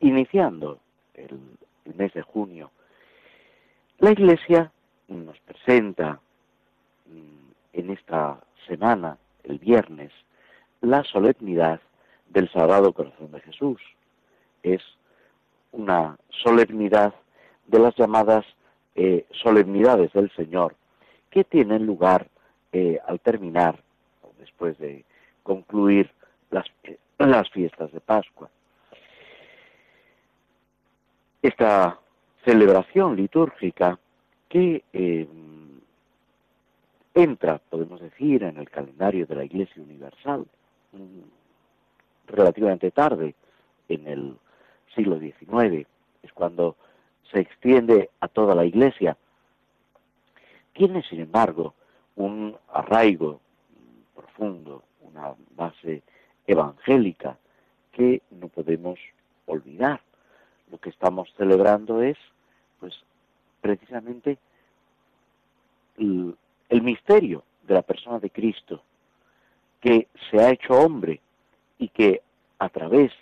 [0.00, 0.78] iniciando
[1.14, 1.38] el,
[1.96, 2.70] mes de junio,
[3.98, 4.70] la Iglesia
[5.08, 6.20] nos presenta
[7.06, 10.12] mm, en esta semana, el viernes,
[10.82, 11.80] la solemnidad
[12.28, 13.80] del Sagrado Corazón de Jesús.
[14.62, 14.82] Es
[15.72, 17.14] una solemnidad
[17.66, 18.44] de las llamadas
[18.94, 20.74] eh, solemnidades del Señor,
[21.30, 22.28] que tienen lugar
[22.72, 23.82] eh, al terminar,
[24.22, 25.04] o después de
[25.42, 26.10] concluir
[26.50, 28.50] las, eh, las fiestas de Pascua.
[31.42, 31.98] Esta
[32.44, 33.98] celebración litúrgica
[34.48, 35.28] que eh,
[37.14, 40.46] entra, podemos decir, en el calendario de la Iglesia Universal
[40.92, 43.34] mm, relativamente tarde,
[43.88, 44.36] en el
[44.94, 45.86] siglo XIX,
[46.22, 46.76] es cuando
[47.30, 49.16] se extiende a toda la Iglesia,
[50.72, 51.74] tiene, sin embargo,
[52.16, 53.40] un arraigo
[54.14, 56.02] profundo, una base
[56.46, 57.36] evangélica
[57.92, 58.98] que no podemos
[59.46, 60.00] olvidar
[60.70, 62.16] lo que estamos celebrando es,
[62.80, 62.94] pues,
[63.60, 64.38] precisamente
[65.98, 66.36] el,
[66.82, 68.82] misterio de la persona de Cristo,
[69.80, 71.20] que se ha hecho hombre
[71.78, 72.22] y que
[72.58, 73.12] a través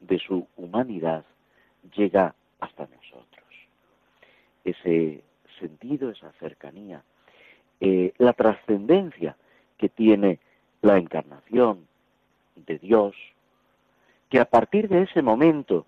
[0.00, 1.24] de su humanidad
[1.94, 3.44] llega hasta nosotros.
[4.64, 5.22] Ese
[5.58, 7.02] sentido, esa cercanía,
[7.80, 9.36] eh, la trascendencia
[9.76, 10.38] que tiene
[10.82, 11.86] la encarnación
[12.54, 13.14] de Dios,
[14.28, 15.86] que a partir de ese momento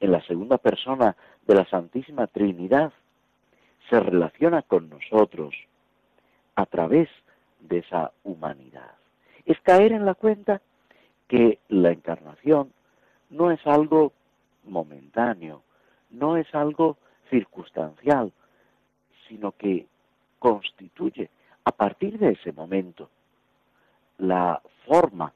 [0.00, 2.92] en la segunda persona de la Santísima Trinidad,
[3.88, 5.54] se relaciona con nosotros
[6.54, 7.08] a través
[7.60, 8.92] de esa humanidad.
[9.44, 10.60] Es caer en la cuenta
[11.28, 12.72] que la encarnación
[13.30, 14.12] no es algo
[14.64, 15.62] momentáneo,
[16.10, 16.96] no es algo
[17.30, 18.32] circunstancial,
[19.28, 19.86] sino que
[20.38, 21.30] constituye
[21.64, 23.10] a partir de ese momento
[24.18, 25.32] la forma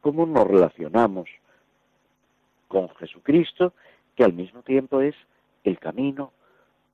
[0.00, 1.28] como nos relacionamos
[2.68, 3.72] con Jesucristo
[4.14, 5.14] que al mismo tiempo es
[5.64, 6.32] el camino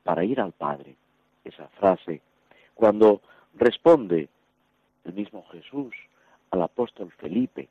[0.03, 0.97] para ir al Padre.
[1.45, 2.21] Esa frase,
[2.75, 3.21] cuando
[3.55, 4.29] responde
[5.05, 5.95] el mismo Jesús
[6.51, 7.69] al apóstol Felipe,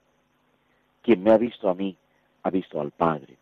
[1.01, 1.95] quien me ha visto a mí,
[2.43, 3.37] ha visto al Padre.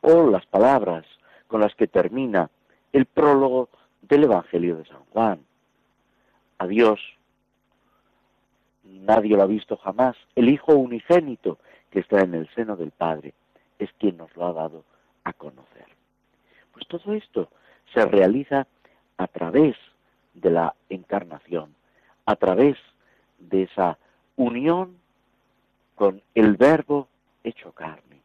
[0.00, 1.04] O las palabras
[1.46, 2.50] con las que termina
[2.92, 3.68] el prólogo
[4.02, 5.44] del Evangelio de San Juan.
[6.58, 7.00] A Dios
[8.84, 11.58] nadie lo ha visto jamás, el Hijo unigénito
[11.90, 13.34] que está en el seno del Padre
[13.78, 14.84] es quien nos lo ha dado
[15.24, 15.86] a conocer.
[16.72, 17.48] Pues todo esto
[17.92, 18.66] se realiza
[19.16, 19.76] a través
[20.34, 21.74] de la encarnación,
[22.26, 22.76] a través
[23.38, 23.98] de esa
[24.36, 24.98] unión
[25.94, 27.08] con el verbo
[27.42, 28.20] hecho carne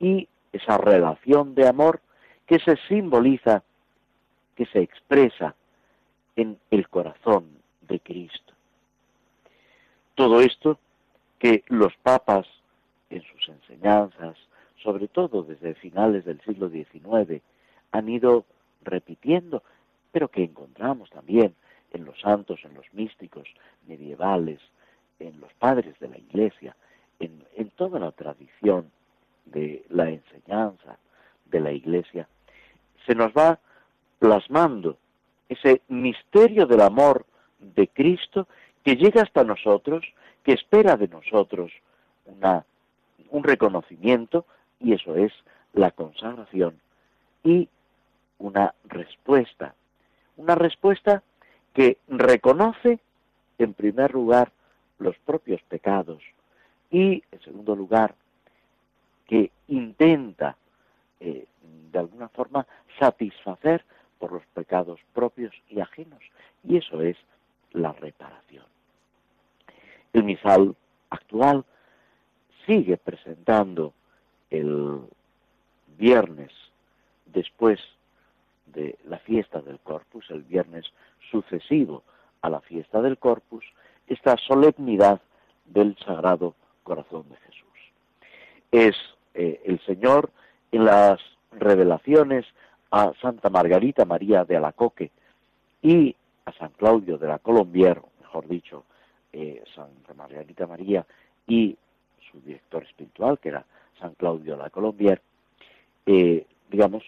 [0.00, 2.00] y esa relación de amor
[2.46, 3.62] que se simboliza,
[4.56, 5.54] que se expresa
[6.36, 7.48] en el corazón
[7.82, 8.52] de Cristo.
[10.14, 10.78] Todo esto
[11.38, 12.46] que los papas
[13.10, 14.36] en sus enseñanzas,
[14.82, 17.42] sobre todo desde finales del siglo XIX,
[17.92, 18.44] han ido
[18.82, 19.62] repitiendo,
[20.12, 21.54] pero que encontramos también
[21.92, 23.48] en los santos, en los místicos
[23.86, 24.60] medievales,
[25.18, 26.76] en los padres de la Iglesia,
[27.18, 28.90] en, en toda la tradición
[29.46, 30.98] de la enseñanza
[31.46, 32.28] de la Iglesia,
[33.06, 33.58] se nos va
[34.18, 34.98] plasmando
[35.48, 37.26] ese misterio del amor
[37.58, 38.48] de Cristo
[38.82, 40.04] que llega hasta nosotros,
[40.42, 41.72] que espera de nosotros
[42.26, 42.64] una
[43.34, 44.46] un reconocimiento
[44.78, 45.32] y eso es
[45.72, 46.80] la consagración
[47.42, 47.68] y
[48.38, 49.74] una respuesta,
[50.36, 51.22] una respuesta
[51.72, 53.00] que reconoce
[53.58, 54.52] en primer lugar
[55.00, 56.22] los propios pecados
[56.92, 58.14] y en segundo lugar
[59.26, 60.56] que intenta
[61.18, 61.44] eh,
[61.90, 62.64] de alguna forma
[63.00, 63.84] satisfacer
[64.20, 66.22] por los pecados propios y ajenos
[66.62, 67.16] y eso es
[67.72, 68.64] la reparación.
[70.12, 70.76] El misal
[71.10, 71.64] actual
[72.66, 73.92] sigue presentando
[74.50, 75.00] el
[75.98, 76.50] viernes
[77.26, 77.80] después
[78.66, 80.86] de la fiesta del Corpus, el viernes
[81.30, 82.02] sucesivo
[82.42, 83.64] a la fiesta del Corpus,
[84.06, 85.20] esta solemnidad
[85.64, 87.64] del Sagrado Corazón de Jesús.
[88.70, 88.96] Es
[89.34, 90.30] eh, el Señor
[90.72, 91.20] en las
[91.52, 92.44] revelaciones
[92.90, 95.10] a Santa Margarita María de Alacoque
[95.82, 96.14] y
[96.44, 98.84] a San Claudio de la Colombier, mejor dicho,
[99.32, 101.06] eh, Santa Margarita María
[101.46, 101.76] y
[102.34, 103.64] su director espiritual, que era
[104.00, 105.22] San Claudio la Colombier,
[106.06, 107.04] eh, digamos,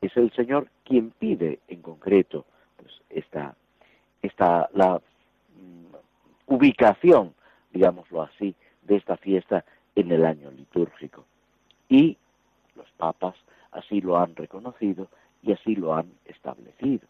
[0.00, 2.44] es el Señor quien pide en concreto
[2.76, 3.54] pues, esta,
[4.22, 7.34] esta la mm, ubicación,
[7.72, 9.64] digámoslo así, de esta fiesta
[9.94, 11.24] en el año litúrgico.
[11.88, 12.16] Y
[12.76, 13.34] los papas
[13.72, 15.08] así lo han reconocido
[15.42, 17.06] y así lo han establecido.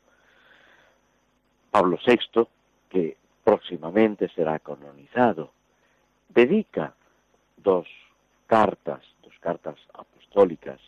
[1.70, 2.46] Pablo VI,
[2.88, 5.52] que próximamente será canonizado,
[6.28, 6.94] dedica
[7.62, 7.86] dos
[8.46, 10.80] cartas, dos cartas apostólicas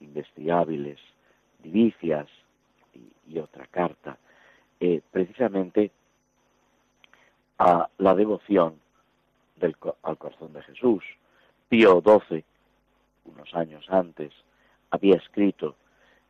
[0.00, 0.98] investigables,
[1.62, 2.28] divicias
[3.26, 4.18] y, otra carta,
[4.80, 5.90] eh, precisamente
[7.58, 8.80] a la devoción
[9.56, 11.02] del, al corazón de Jesús.
[11.68, 12.44] Pío XII,
[13.24, 14.32] unos años antes,
[14.90, 15.76] había escrito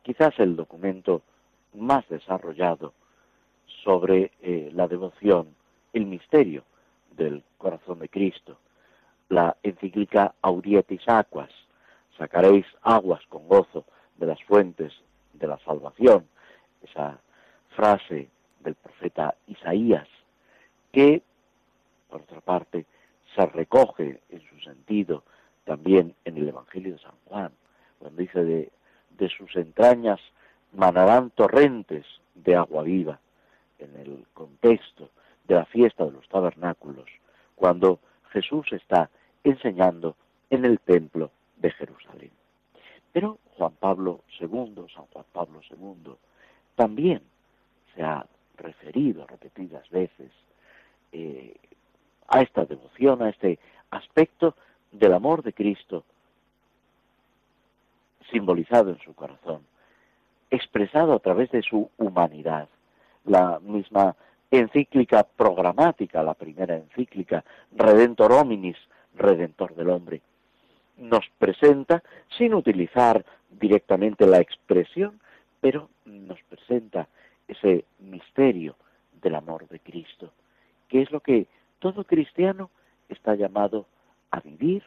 [0.03, 1.21] quizás el documento
[1.73, 2.93] más desarrollado
[3.83, 5.55] sobre eh, la devoción,
[5.93, 6.63] el misterio
[7.11, 8.57] del corazón de Cristo,
[9.29, 11.49] la encíclica Aurietis Aquas,
[12.17, 13.85] sacaréis aguas con gozo
[14.17, 14.93] de las fuentes
[15.33, 16.27] de la salvación,
[16.83, 17.19] esa
[17.75, 18.29] frase
[18.59, 20.07] del profeta Isaías,
[20.91, 21.21] que,
[22.09, 22.85] por otra parte,
[23.35, 25.23] se recoge en su sentido
[25.65, 27.51] también en el Evangelio de San Juan,
[27.99, 28.71] cuando dice de,
[29.17, 30.19] de sus entrañas
[30.73, 32.05] manarán torrentes
[32.35, 33.19] de agua viva,
[33.79, 35.09] en el contexto
[35.47, 37.09] de la fiesta de los tabernáculos,
[37.55, 37.99] cuando
[38.35, 39.09] Jesús está
[39.45, 40.17] enseñando
[40.49, 42.31] en el templo de Jerusalén.
[43.13, 46.15] Pero Juan Pablo II, San Juan Pablo II,
[46.75, 47.21] también
[47.95, 48.25] se ha
[48.57, 50.31] referido repetidas veces
[51.13, 51.55] eh,
[52.27, 53.57] a esta devoción, a este
[53.89, 54.55] aspecto
[54.91, 56.03] del amor de Cristo
[58.31, 59.61] simbolizado en su corazón,
[60.51, 62.67] expresado a través de su humanidad.
[63.23, 64.17] La misma
[64.57, 68.77] encíclica programática, la primera encíclica, Redentor Hominis,
[69.15, 70.21] Redentor del Hombre,
[70.97, 72.03] nos presenta,
[72.37, 75.19] sin utilizar directamente la expresión,
[75.61, 77.07] pero nos presenta
[77.47, 78.75] ese misterio
[79.21, 80.31] del amor de Cristo,
[80.87, 81.47] que es lo que
[81.79, 82.69] todo cristiano
[83.09, 83.85] está llamado
[84.31, 84.83] a vivir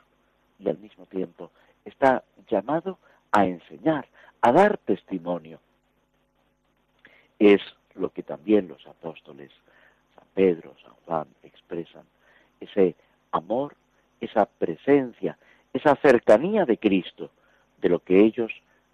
[0.59, 1.51] y al mismo tiempo
[1.85, 2.99] está llamado
[3.33, 4.07] a enseñar,
[4.41, 5.61] a dar testimonio.
[7.39, 7.61] Es
[7.99, 9.51] lo que también los apóstoles,
[10.15, 12.05] San Pedro, San Juan, expresan,
[12.61, 12.95] ese
[13.33, 13.75] amor,
[14.21, 15.39] esa presencia,
[15.73, 17.31] esa cercanía de Cristo,
[17.81, 18.53] de lo que ellos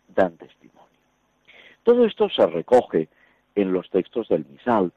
[0.09, 0.75] dan testimonio.
[1.83, 3.09] Todo esto se recoge
[3.55, 4.93] en los textos del misal,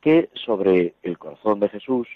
[0.00, 2.08] que sobre el corazón de Jesús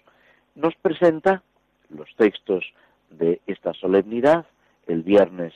[0.54, 1.42] nos presenta
[1.90, 2.72] los textos
[3.10, 4.46] de esta solemnidad,
[4.86, 5.52] el viernes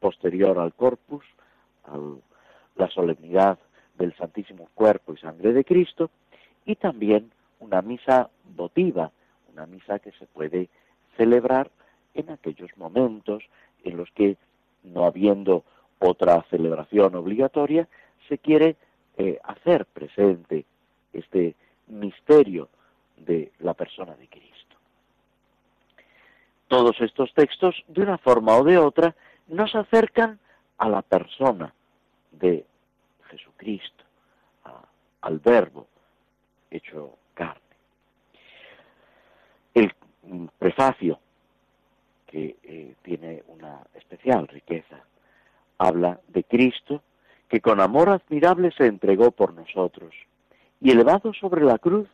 [0.00, 1.24] posterior al corpus,
[1.84, 1.98] a
[2.76, 3.58] la solemnidad
[3.98, 6.10] del Santísimo Cuerpo y Sangre de Cristo,
[6.64, 7.30] y también
[7.60, 9.10] una misa votiva,
[9.52, 10.68] una misa que se puede
[11.16, 11.70] celebrar
[12.14, 13.44] en aquellos momentos
[13.84, 14.36] en los que,
[14.82, 15.64] no habiendo
[15.98, 17.88] otra celebración obligatoria,
[18.28, 18.76] se quiere
[19.16, 20.64] eh, hacer presente
[21.12, 21.54] este
[21.86, 22.68] misterio
[23.16, 24.76] de la persona de Cristo.
[26.68, 29.14] Todos estos textos, de una forma o de otra,
[29.48, 30.38] nos acercan
[30.78, 31.74] a la persona
[32.32, 32.64] de
[33.32, 34.04] Jesucristo,
[35.22, 35.86] al verbo
[36.70, 37.60] hecho carne.
[39.74, 39.92] El
[40.58, 41.18] prefacio,
[42.26, 45.00] que eh, tiene una especial riqueza,
[45.78, 47.02] habla de Cristo
[47.48, 50.14] que con amor admirable se entregó por nosotros
[50.80, 52.08] y elevado sobre la cruz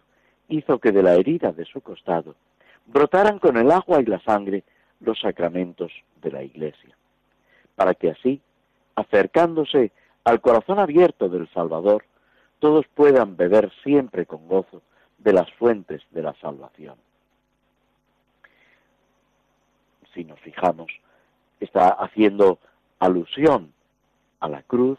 [0.48, 2.34] hizo que de la herida de su costado
[2.86, 4.64] brotaran con el agua y la sangre
[5.00, 6.96] los sacramentos de la Iglesia,
[7.76, 8.40] para que así,
[8.96, 9.92] acercándose
[10.24, 12.04] al corazón abierto del Salvador,
[12.58, 14.82] todos puedan beber siempre con gozo
[15.18, 16.96] de las fuentes de la salvación.
[20.14, 20.90] Si nos fijamos,
[21.60, 22.58] está haciendo
[22.98, 23.72] alusión
[24.40, 24.98] a la cruz,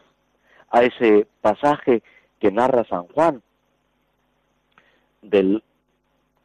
[0.70, 2.04] a ese pasaje
[2.40, 3.42] que narra San Juan
[5.22, 5.64] del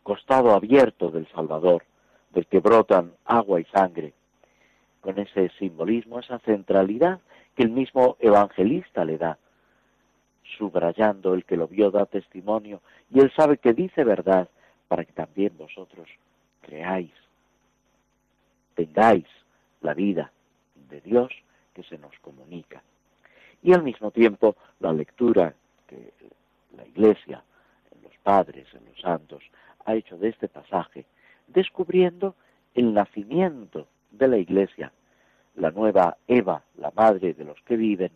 [0.03, 1.85] costado abierto del Salvador,
[2.31, 4.13] del que brotan agua y sangre,
[5.01, 7.21] con ese simbolismo, esa centralidad
[7.55, 9.39] que el mismo evangelista le da,
[10.59, 12.81] subrayando el que lo vio da testimonio
[13.11, 14.49] y él sabe que dice verdad
[14.89, 16.09] para que también vosotros
[16.61, 17.13] creáis,
[18.75, 19.27] tengáis
[19.81, 20.33] la vida
[20.89, 21.33] de Dios
[21.73, 22.83] que se nos comunica.
[23.63, 25.55] Y al mismo tiempo la lectura
[25.87, 26.13] que
[26.77, 27.43] la Iglesia,
[27.95, 29.43] en los padres, en los santos,
[29.85, 31.07] ha hecho de este pasaje,
[31.47, 32.35] descubriendo
[32.75, 34.93] el nacimiento de la Iglesia,
[35.57, 38.11] la nueva Eva, la madre de los que viven,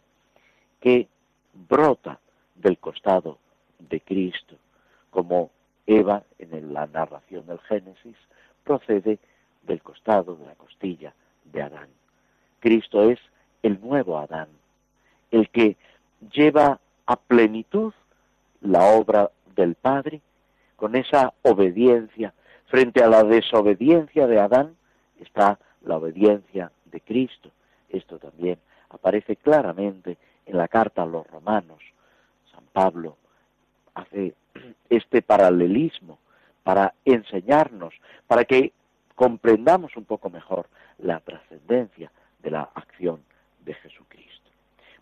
[0.81, 1.09] que
[1.53, 2.19] brota
[2.55, 3.39] del costado
[3.79, 4.57] de Cristo,
[5.11, 5.51] como
[5.87, 8.17] Eva en la narración del Génesis
[8.65, 9.19] procede
[9.63, 11.15] del costado de la costilla
[11.45, 11.89] de Adán.
[12.61, 13.19] Cristo es
[13.63, 14.49] el nuevo Adán,
[15.31, 15.77] el que
[16.33, 17.93] lleva a plenitud
[18.61, 20.21] la obra del Padre
[20.77, 22.35] con esa obediencia.
[22.67, 24.77] Frente a la desobediencia de Adán
[25.21, 27.51] está la obediencia de Cristo.
[27.89, 28.59] Esto también
[28.91, 31.81] aparece claramente en la carta a los romanos.
[32.51, 33.17] San Pablo
[33.95, 34.35] hace
[34.91, 36.19] este paralelismo
[36.63, 37.95] para enseñarnos,
[38.27, 38.73] para que
[39.15, 40.69] comprendamos un poco mejor
[40.99, 42.11] la trascendencia
[42.43, 43.21] de la acción
[43.65, 44.51] de Jesucristo.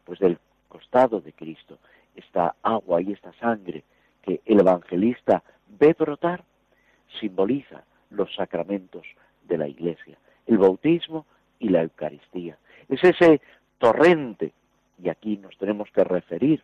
[0.05, 0.39] Pues del
[0.69, 1.79] costado de Cristo
[2.15, 3.85] esta agua y esta sangre
[4.23, 6.43] que el evangelista ve brotar
[7.21, 9.07] simboliza los sacramentos
[9.45, 11.27] de la Iglesia, el bautismo
[11.59, 12.59] y la Eucaristía.
[12.89, 13.41] Es ese
[13.79, 14.53] torrente,
[15.03, 16.63] y aquí nos tenemos que referir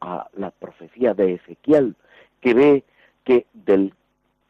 [0.00, 1.94] a la profecía de Ezequiel,
[2.40, 2.84] que ve
[3.24, 3.94] que del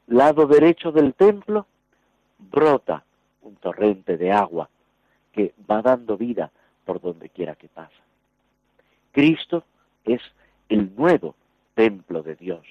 [0.06, 1.66] lado derecho del templo
[2.38, 3.04] brota
[3.42, 4.68] un torrente de agua
[5.32, 6.50] que va dando vida
[6.84, 7.90] por donde quiera que pasa.
[9.12, 9.64] Cristo
[10.04, 10.20] es
[10.68, 11.34] el nuevo
[11.74, 12.66] templo de Dios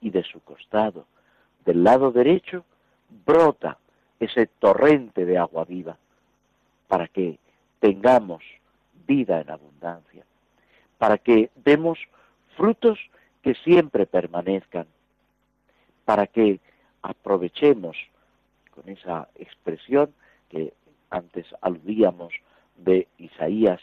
[0.00, 1.06] y de su costado,
[1.64, 2.64] del lado derecho,
[3.24, 3.78] brota
[4.20, 5.96] ese torrente de agua viva
[6.88, 7.38] para que
[7.80, 8.42] tengamos
[9.06, 10.24] vida en abundancia,
[10.98, 11.98] para que demos
[12.56, 12.98] frutos
[13.42, 14.86] que siempre permanezcan,
[16.04, 16.60] para que
[17.02, 17.96] aprovechemos
[18.74, 20.14] con esa expresión
[20.48, 20.72] que
[21.10, 22.32] antes aludíamos
[22.76, 23.80] de Isaías,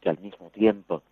[0.00, 1.02] que al mismo tiempo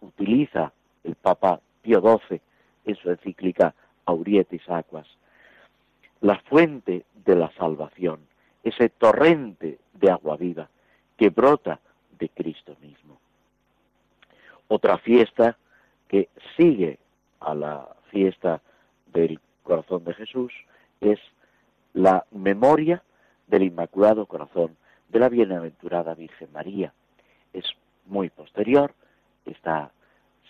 [0.00, 0.72] utiliza
[1.04, 2.40] el Papa Pío XII
[2.84, 5.06] en su encíclica Aurietis Aquas,
[6.20, 8.20] la fuente de la salvación,
[8.66, 10.68] ese torrente de agua viva
[11.16, 11.78] que brota
[12.18, 13.20] de Cristo mismo.
[14.66, 15.56] Otra fiesta
[16.08, 16.98] que sigue
[17.38, 18.60] a la fiesta
[19.06, 20.52] del corazón de Jesús
[21.00, 21.20] es
[21.92, 23.04] la memoria
[23.46, 24.76] del Inmaculado Corazón
[25.10, 26.92] de la Bienaventurada Virgen María.
[27.52, 27.66] Es
[28.06, 28.92] muy posterior
[29.44, 29.92] esta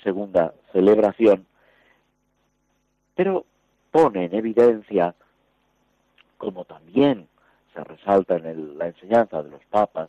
[0.02, 1.46] segunda celebración,
[3.14, 3.44] pero
[3.90, 5.14] pone en evidencia,
[6.38, 7.28] como también
[7.76, 10.08] se resalta en la enseñanza de los papas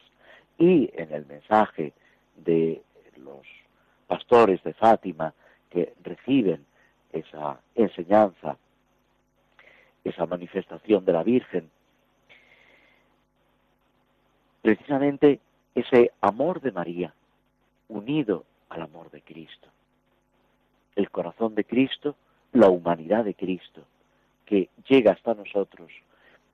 [0.57, 1.93] y en el mensaje
[2.37, 2.81] de
[3.17, 3.45] los
[4.07, 5.33] pastores de Fátima
[5.69, 6.65] que reciben
[7.11, 8.57] esa enseñanza,
[10.03, 11.69] esa manifestación de la Virgen,
[14.61, 15.41] precisamente
[15.75, 17.13] ese amor de María
[17.89, 19.67] unido al amor de Cristo.
[20.95, 22.15] El corazón de Cristo,
[22.53, 23.81] la humanidad de Cristo,
[24.45, 25.91] que llega hasta nosotros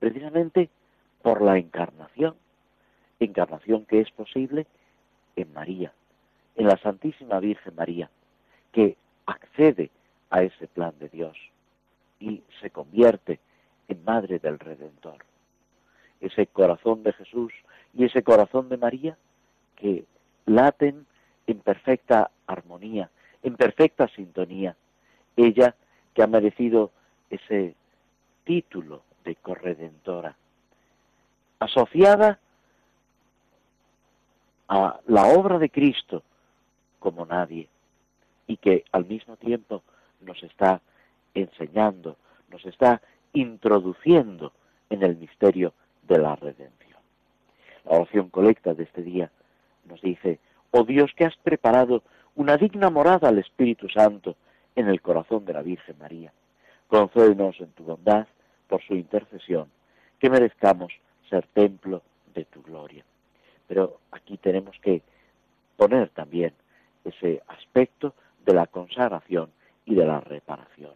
[0.00, 0.68] precisamente
[1.24, 2.34] por la encarnación,
[3.18, 4.66] encarnación que es posible
[5.36, 5.90] en María,
[6.54, 8.10] en la Santísima Virgen María,
[8.72, 9.90] que accede
[10.28, 11.34] a ese plan de Dios
[12.20, 13.40] y se convierte
[13.88, 15.24] en Madre del Redentor.
[16.20, 17.54] Ese corazón de Jesús
[17.94, 19.16] y ese corazón de María
[19.76, 20.04] que
[20.44, 21.06] laten
[21.46, 23.08] en perfecta armonía,
[23.42, 24.76] en perfecta sintonía.
[25.38, 25.74] Ella
[26.12, 26.92] que ha merecido
[27.30, 27.76] ese
[28.44, 30.36] título de corredentora,
[31.64, 32.38] asociada
[34.68, 36.22] a la obra de Cristo
[36.98, 37.68] como nadie
[38.46, 39.82] y que al mismo tiempo
[40.20, 40.80] nos está
[41.32, 42.16] enseñando,
[42.50, 43.00] nos está
[43.32, 44.52] introduciendo
[44.90, 47.00] en el misterio de la redención.
[47.84, 49.30] La oración colecta de este día
[49.86, 50.38] nos dice,
[50.70, 52.02] oh Dios que has preparado
[52.34, 54.36] una digna morada al Espíritu Santo
[54.76, 56.32] en el corazón de la Virgen María,
[56.88, 58.26] concédenos en tu bondad,
[58.68, 59.68] por su intercesión,
[60.18, 60.92] que merezcamos
[61.28, 62.02] ser templo
[62.34, 63.04] de tu gloria.
[63.66, 65.02] Pero aquí tenemos que
[65.76, 66.52] poner también
[67.04, 68.14] ese aspecto
[68.44, 69.50] de la consagración
[69.86, 70.92] y de la reparación.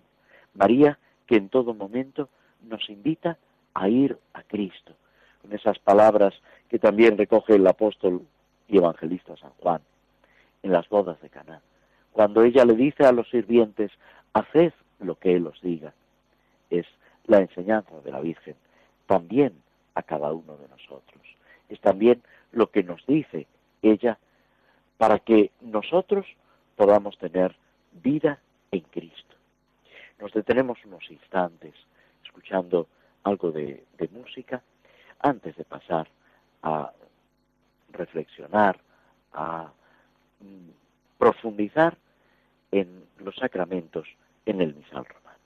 [0.55, 2.29] María, que en todo momento
[2.63, 3.39] nos invita
[3.75, 4.95] a ir a Cristo,
[5.43, 6.35] con esas palabras
[6.69, 8.23] que también recoge el apóstol
[8.67, 9.81] y evangelista San Juan
[10.63, 11.61] en las bodas de Caná,
[12.13, 13.93] cuando ella le dice a los sirvientes,
[14.33, 15.95] haced lo que él os diga.
[16.71, 16.87] Es
[17.27, 18.57] la enseñanza de la Virgen,
[19.07, 19.53] también
[19.99, 21.23] a cada uno de nosotros.
[21.69, 23.49] Es también lo que nos dice
[23.83, 24.17] ella
[24.97, 26.25] para que nosotros
[26.77, 27.57] podamos tener
[27.93, 28.39] vida
[28.71, 29.35] en Cristo.
[30.21, 31.75] Nos detenemos unos instantes
[32.25, 32.87] escuchando
[33.25, 34.63] algo de, música
[35.21, 36.09] antes de pasar
[36.63, 36.93] a
[37.91, 38.79] reflexionar,
[39.33, 39.73] a
[40.41, 40.71] mm,
[41.19, 41.97] profundizar
[42.71, 44.07] en los sacramentos
[44.47, 45.39] en el misal romano.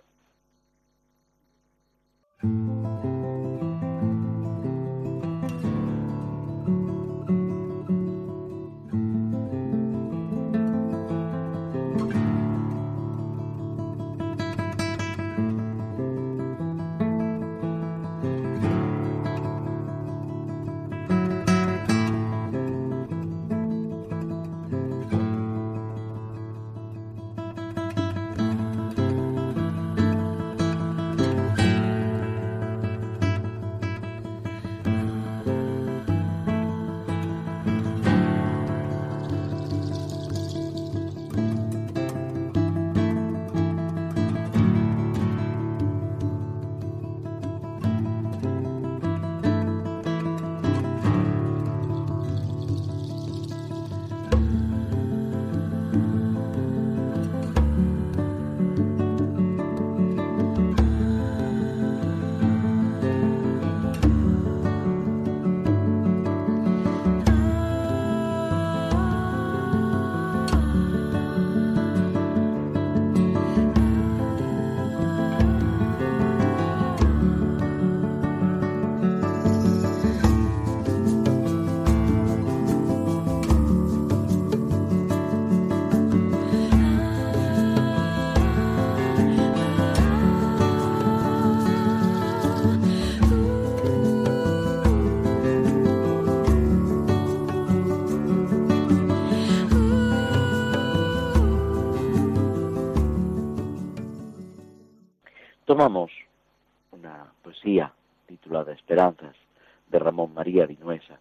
[109.89, 111.19] De Ramón María Vinuesa.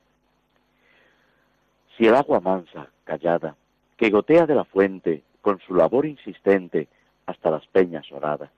[1.98, 3.56] Si el agua mansa, callada,
[3.98, 6.88] que gotea de la fuente con su labor insistente
[7.26, 8.52] hasta las peñas oradas,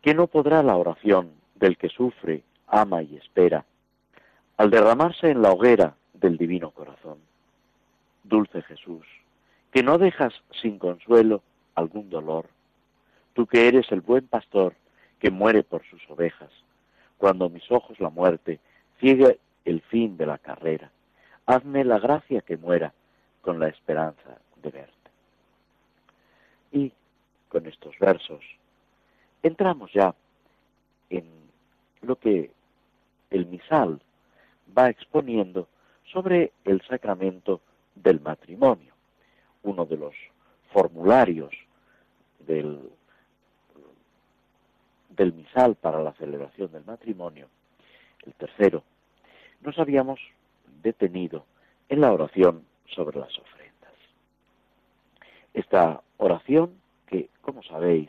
[0.00, 3.64] que no podrá la oración del que sufre, ama y espera,
[4.56, 7.18] al derramarse en la hoguera del divino corazón.
[8.24, 9.06] Dulce Jesús,
[9.70, 11.42] que no dejas sin consuelo
[11.74, 12.46] algún dolor,
[13.34, 14.74] tú que eres el buen pastor
[15.18, 16.50] que muere por sus ovejas,
[17.18, 18.60] cuando mis ojos la muerte
[18.98, 20.90] ciegue el fin de la carrera,
[21.46, 22.92] hazme la gracia que muera
[23.42, 24.92] con la esperanza de verte.
[26.72, 26.92] Y
[27.48, 28.44] con estos versos
[29.42, 30.14] entramos ya
[31.10, 31.26] en
[32.02, 32.50] lo que
[33.30, 34.00] el misal
[34.76, 35.68] va exponiendo
[36.12, 37.60] sobre el sacramento
[37.94, 38.94] del matrimonio,
[39.62, 40.14] uno de los
[40.72, 41.52] formularios
[42.40, 42.90] del,
[45.18, 47.48] del misal para la celebración del matrimonio,
[48.24, 48.84] el tercero,
[49.60, 50.20] nos habíamos
[50.82, 51.44] detenido
[51.88, 53.92] en la oración sobre las ofrendas.
[55.52, 56.72] Esta oración,
[57.06, 58.08] que como sabéis,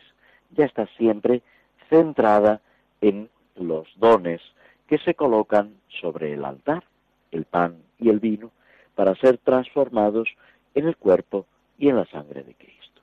[0.51, 1.41] ya está siempre
[1.89, 2.61] centrada
[3.01, 4.41] en los dones
[4.87, 6.83] que se colocan sobre el altar,
[7.31, 8.51] el pan y el vino,
[8.93, 10.29] para ser transformados
[10.75, 11.45] en el cuerpo
[11.77, 13.01] y en la sangre de Cristo.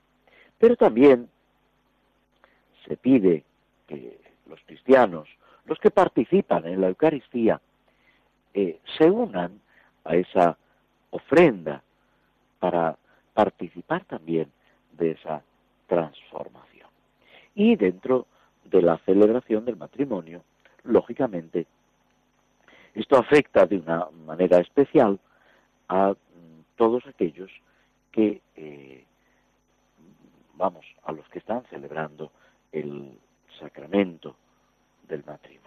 [0.58, 1.28] Pero también
[2.86, 3.44] se pide
[3.86, 5.28] que los cristianos,
[5.64, 7.60] los que participan en la Eucaristía,
[8.54, 9.60] eh, se unan
[10.04, 10.56] a esa
[11.10, 11.82] ofrenda
[12.58, 12.96] para
[13.34, 14.50] participar también
[14.92, 15.42] de esa
[15.86, 16.88] transformación.
[17.54, 18.26] Y dentro
[18.64, 20.42] de la celebración del matrimonio,
[20.84, 21.66] lógicamente,
[22.94, 25.18] esto afecta de una manera especial
[25.88, 26.14] a mm,
[26.76, 27.50] todos aquellos
[28.10, 29.04] que, eh,
[30.54, 32.32] vamos, a los que están celebrando
[32.72, 33.18] el
[33.58, 34.36] sacramento
[35.08, 35.66] del matrimonio.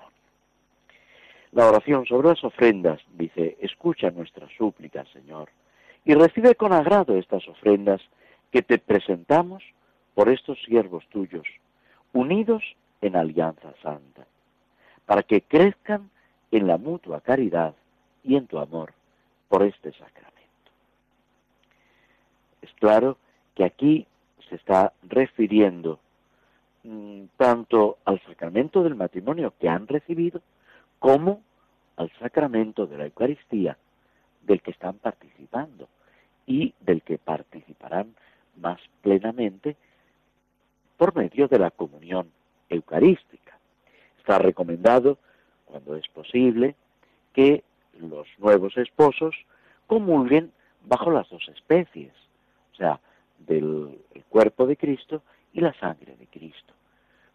[1.51, 5.49] La oración sobre las ofrendas dice, escucha nuestras súplicas, Señor,
[6.05, 8.01] y recibe con agrado estas ofrendas
[8.51, 9.63] que te presentamos
[10.13, 11.47] por estos siervos tuyos,
[12.13, 12.63] unidos
[13.01, 14.25] en alianza santa,
[15.05, 16.09] para que crezcan
[16.51, 17.73] en la mutua caridad
[18.23, 18.93] y en tu amor
[19.47, 20.29] por este sacramento.
[22.61, 23.17] Es claro
[23.55, 24.07] que aquí
[24.49, 25.99] se está refiriendo
[26.83, 30.41] mm, tanto al sacramento del matrimonio que han recibido
[30.99, 31.41] como
[31.95, 33.77] al sacramento de la Eucaristía
[34.41, 35.87] del que están participando
[36.45, 38.15] y del que participarán
[38.55, 39.75] más plenamente
[40.97, 42.31] por medio de la comunión
[42.69, 43.57] eucarística.
[44.17, 45.17] Está recomendado,
[45.65, 46.75] cuando es posible,
[47.33, 47.63] que
[47.99, 49.35] los nuevos esposos
[49.87, 50.51] comulguen
[50.85, 52.13] bajo las dos especies,
[52.73, 52.99] o sea,
[53.39, 55.21] del cuerpo de Cristo
[55.53, 56.73] y la sangre de Cristo.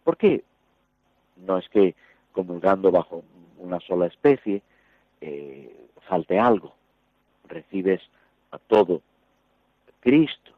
[0.03, 0.43] ¿Por qué?
[1.37, 1.95] No es que
[2.31, 3.23] comulgando bajo
[3.57, 4.61] una sola especie
[5.21, 6.75] eh, falte algo,
[7.47, 8.01] recibes
[8.51, 9.01] a todo
[9.99, 10.51] Cristo.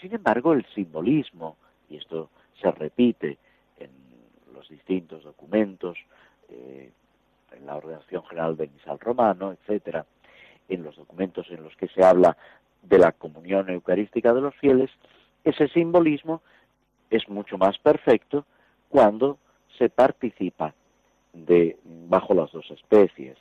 [0.00, 1.56] Sin embargo, el simbolismo,
[1.90, 3.38] y esto se repite
[3.78, 3.90] en
[4.54, 5.98] los distintos documentos,
[6.48, 6.90] eh,
[7.52, 10.06] en la ordenación general del misal romano, etcétera,
[10.68, 12.36] en los documentos en los que se habla
[12.82, 14.90] de la comunión eucarística de los fieles,
[15.44, 16.42] ese simbolismo
[17.10, 18.44] es mucho más perfecto
[18.88, 19.38] cuando
[19.78, 20.74] se participa
[21.32, 23.36] de bajo las dos especies,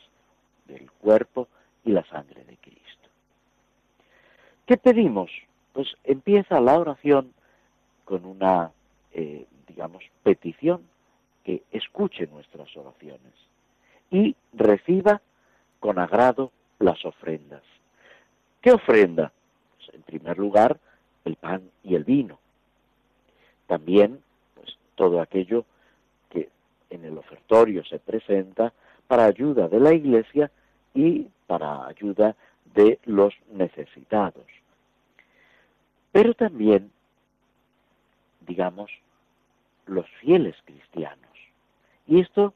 [0.67, 1.47] del cuerpo
[1.84, 3.10] y la sangre de Cristo.
[4.65, 5.32] ¿Qué pedimos?
[5.73, 7.34] Pues empieza la oración
[8.04, 8.71] con una,
[9.13, 10.88] eh, digamos, petición
[11.43, 13.34] que escuche nuestras oraciones
[14.10, 15.21] y reciba
[15.80, 17.62] con agrado las ofrendas.
[18.62, 19.32] ¿Qué ofrenda?
[19.78, 20.80] Pues, en primer lugar,
[21.23, 22.39] el pan y el vino.
[23.67, 24.21] También,
[24.56, 25.65] pues todo aquello
[26.30, 26.49] que
[26.89, 28.73] en el ofertorio se presenta
[29.08, 30.51] para ayuda de la Iglesia
[30.93, 32.36] y para ayuda
[32.73, 34.45] de los necesitados.
[36.12, 36.91] Pero también,
[38.41, 38.91] digamos,
[39.86, 41.19] los fieles cristianos.
[42.08, 42.54] Y esto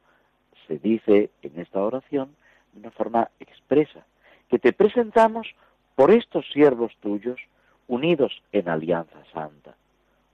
[0.67, 2.35] se dice en esta oración
[2.73, 4.05] de una forma expresa,
[4.47, 5.47] que te presentamos
[5.95, 7.39] por estos siervos tuyos
[7.87, 9.75] unidos en alianza santa.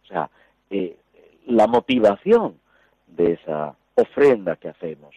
[0.03, 0.29] O sea,
[0.69, 0.97] eh,
[1.45, 2.59] la motivación
[3.07, 5.15] de esa ofrenda que hacemos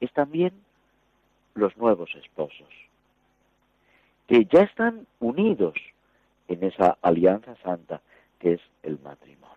[0.00, 0.52] es también
[1.54, 2.68] los nuevos esposos,
[4.26, 5.74] que ya están unidos
[6.48, 8.00] en esa alianza santa
[8.38, 9.56] que es el matrimonio.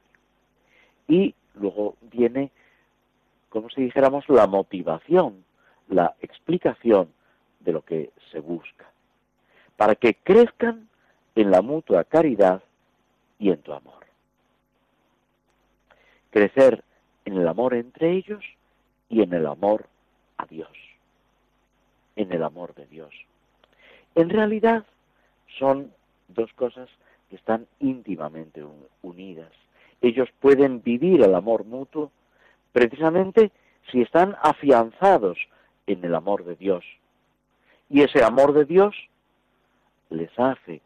[1.07, 2.51] Y luego viene,
[3.49, 5.43] como si dijéramos, la motivación,
[5.87, 7.09] la explicación
[7.59, 8.85] de lo que se busca,
[9.77, 10.87] para que crezcan
[11.35, 12.63] en la mutua caridad
[13.39, 14.04] y en tu amor.
[16.35, 16.83] Crecer
[17.23, 18.43] en el amor entre ellos
[19.07, 19.87] y en el amor
[20.35, 20.67] a Dios,
[22.17, 23.13] en el amor de Dios.
[24.15, 24.85] En realidad
[25.57, 25.93] son
[26.27, 26.89] dos cosas
[27.29, 28.65] que están íntimamente
[29.01, 29.49] unidas.
[30.01, 32.11] Ellos pueden vivir el amor mutuo
[32.73, 33.53] precisamente
[33.89, 35.37] si están afianzados
[35.87, 36.83] en el amor de Dios.
[37.89, 38.93] Y ese amor de Dios
[40.09, 40.81] les hace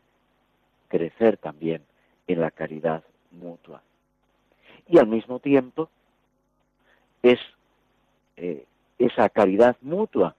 [0.89, 1.81] crecer también
[2.27, 3.81] en la caridad mutua.
[4.89, 5.89] Y al mismo tiempo
[7.21, 7.39] es
[8.38, 8.65] eh,
[8.97, 10.36] esa caridad mutua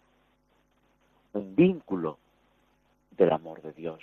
[1.33, 2.19] un vínculo
[3.17, 4.01] del amor de Dios.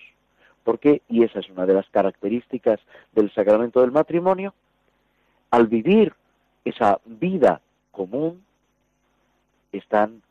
[0.64, 2.80] Porque, y esa es una de las características
[3.14, 4.54] del sacramento del matrimonio,
[5.52, 6.14] al vivir
[6.66, 8.44] esa vida común,
[9.72, 10.22] están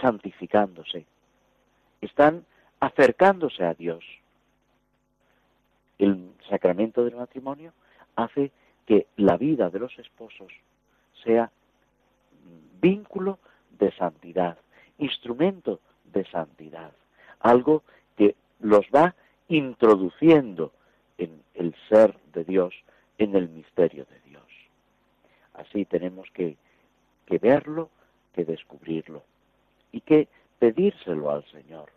[0.00, 1.06] santificándose,
[2.00, 2.44] están
[2.80, 4.04] acercándose a Dios.
[5.98, 7.72] El sacramento del matrimonio
[8.16, 8.52] hace
[8.86, 10.52] que la vida de los esposos
[11.24, 11.50] sea
[12.80, 13.38] vínculo
[13.78, 14.56] de santidad,
[14.98, 16.92] instrumento de santidad,
[17.40, 17.82] algo
[18.16, 19.14] que los va
[19.48, 20.72] introduciendo
[21.18, 22.74] en el ser de Dios,
[23.18, 24.44] en el misterio de Dios.
[25.54, 26.56] Así tenemos que,
[27.26, 27.90] que verlo,
[28.34, 29.22] que descubrirlo
[29.92, 31.90] y que pedírselo al Señor.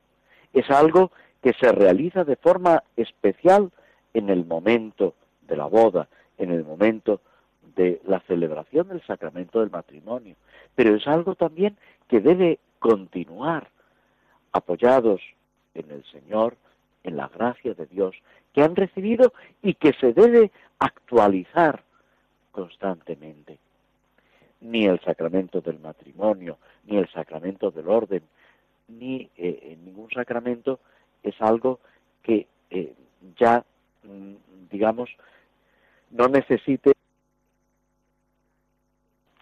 [0.53, 3.71] Es algo que se realiza de forma especial
[4.13, 6.07] en el momento de la boda,
[6.39, 7.21] en el momento
[7.75, 10.35] de la celebración del sacramento del matrimonio,
[10.73, 13.69] pero es algo también que debe continuar
[14.51, 15.21] apoyados
[15.75, 16.57] en el Señor,
[17.03, 18.15] en la gracia de Dios
[18.53, 21.83] que han recibido y que se debe actualizar
[22.51, 23.59] constantemente.
[24.61, 28.23] Ni el sacramento del matrimonio, ni el sacramento del orden,
[28.87, 30.79] ni eh, ningún sacramento
[31.23, 31.79] es algo
[32.23, 32.93] que eh,
[33.37, 33.63] ya,
[34.03, 34.33] mm,
[34.69, 35.09] digamos,
[36.11, 36.93] no necesite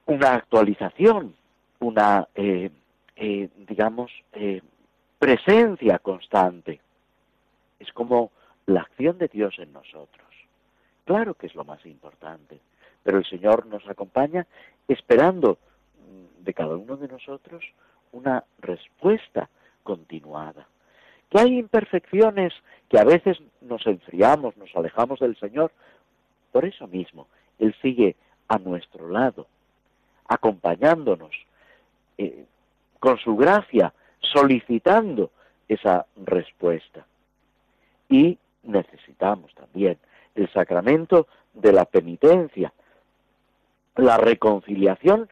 [0.06, 1.36] una actualización,
[1.80, 2.72] una, eh,
[3.68, 4.12] digamos,
[5.20, 6.80] presencia constante.
[7.80, 8.32] Es como
[8.66, 10.28] la acción de Dios en nosotros.
[11.06, 12.60] Claro que es lo más importante,
[13.02, 14.46] pero el Señor nos acompaña
[14.88, 15.58] esperando
[16.06, 17.64] mm, de cada uno de nosotros
[18.12, 19.50] una respuesta
[19.84, 20.68] continuada.
[21.30, 22.54] Que hay imperfecciones,
[22.90, 25.72] que a veces nos enfriamos, nos alejamos del Señor.
[26.52, 27.28] Por eso mismo,
[27.60, 28.16] Él sigue
[28.48, 29.48] a nuestro lado,
[30.28, 31.32] acompañándonos,
[32.18, 32.46] eh,
[33.00, 35.32] con su gracia, solicitando
[35.68, 37.06] esa respuesta.
[38.10, 39.98] Y necesitamos también
[40.36, 42.74] el sacramento de la penitencia,
[43.96, 45.30] la reconciliación,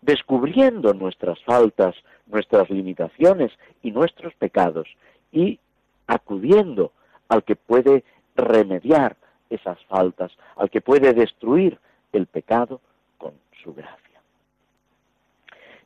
[0.00, 1.94] descubriendo nuestras faltas,
[2.26, 4.88] nuestras limitaciones y nuestros pecados
[5.32, 5.58] y
[6.06, 6.92] acudiendo
[7.28, 9.16] al que puede remediar
[9.50, 11.78] esas faltas, al que puede destruir
[12.12, 12.80] el pecado
[13.16, 13.32] con
[13.62, 14.20] su gracia.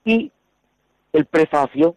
[0.04, 0.30] Y
[1.12, 1.96] el prefacio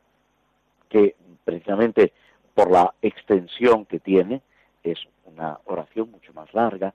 [0.90, 2.12] que precisamente
[2.54, 4.42] por la extensión que tiene,
[4.84, 6.94] es una oración mucho más larga,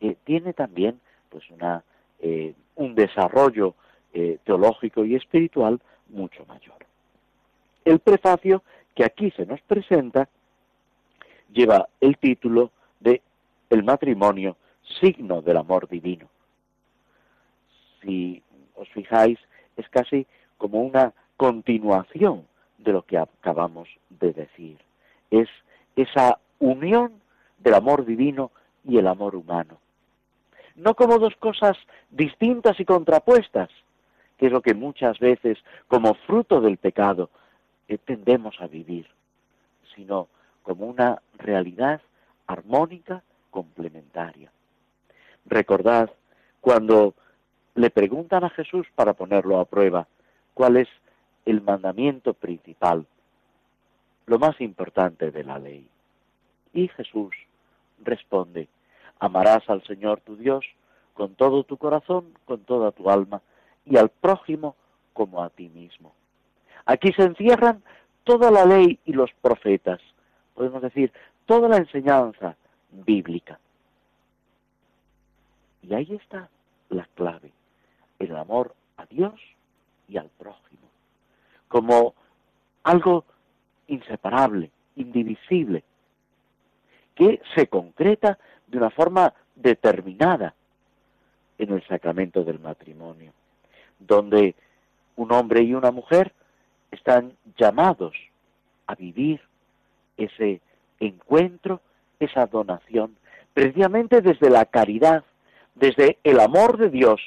[0.00, 1.00] eh, tiene también
[1.30, 1.82] pues una,
[2.20, 3.74] eh, un desarrollo
[4.12, 6.76] eh, teológico y espiritual mucho mayor.
[7.84, 8.62] El prefacio
[8.94, 10.28] que aquí se nos presenta
[11.52, 13.22] lleva el título de
[13.70, 14.56] El matrimonio,
[15.00, 16.28] signo del amor divino.
[18.02, 18.42] Si
[18.74, 19.38] os fijáis,
[19.76, 20.26] es casi
[20.58, 22.46] como una continuación
[22.78, 24.78] de lo que acabamos de decir.
[25.30, 25.48] Es
[25.96, 27.20] esa unión
[27.58, 28.52] del amor divino
[28.84, 29.78] y el amor humano.
[30.76, 31.76] No como dos cosas
[32.10, 33.70] distintas y contrapuestas,
[34.36, 37.30] que es lo que muchas veces, como fruto del pecado,
[37.88, 39.06] eh, tendemos a vivir,
[39.94, 40.28] sino
[40.62, 42.02] como una realidad
[42.46, 43.22] armónica,
[43.56, 44.52] complementaria.
[45.46, 46.10] Recordad
[46.60, 47.14] cuando
[47.74, 50.06] le preguntan a Jesús para ponerlo a prueba,
[50.52, 50.88] ¿cuál es
[51.46, 53.06] el mandamiento principal,
[54.26, 55.88] lo más importante de la ley.
[56.74, 57.34] Y Jesús
[58.02, 58.68] responde,
[59.20, 60.66] amarás al Señor tu Dios
[61.14, 63.40] con todo tu corazón, con toda tu alma,
[63.86, 64.74] y al prójimo
[65.14, 66.12] como a ti mismo.
[66.84, 67.82] Aquí se encierran
[68.24, 70.00] toda la ley y los profetas,
[70.54, 71.12] podemos decir,
[71.46, 72.56] toda la enseñanza
[72.90, 73.58] bíblica.
[75.82, 76.48] Y ahí está
[76.88, 77.52] la clave,
[78.18, 79.40] el amor a Dios
[80.08, 80.86] y al prójimo
[81.68, 82.14] como
[82.84, 83.24] algo
[83.88, 85.84] inseparable, indivisible,
[87.14, 90.54] que se concreta de una forma determinada
[91.58, 93.32] en el sacramento del matrimonio,
[93.98, 94.54] donde
[95.16, 96.32] un hombre y una mujer
[96.90, 98.14] están llamados
[98.86, 99.40] a vivir
[100.16, 100.60] ese
[101.00, 101.80] encuentro,
[102.20, 103.16] esa donación,
[103.54, 105.24] precisamente desde la caridad,
[105.74, 107.20] desde el amor de Dios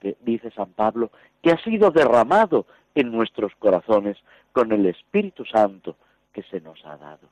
[0.00, 1.10] que dice San Pablo,
[1.42, 4.16] que ha sido derramado en nuestros corazones
[4.52, 5.96] con el Espíritu Santo
[6.32, 7.28] que se nos ha dado.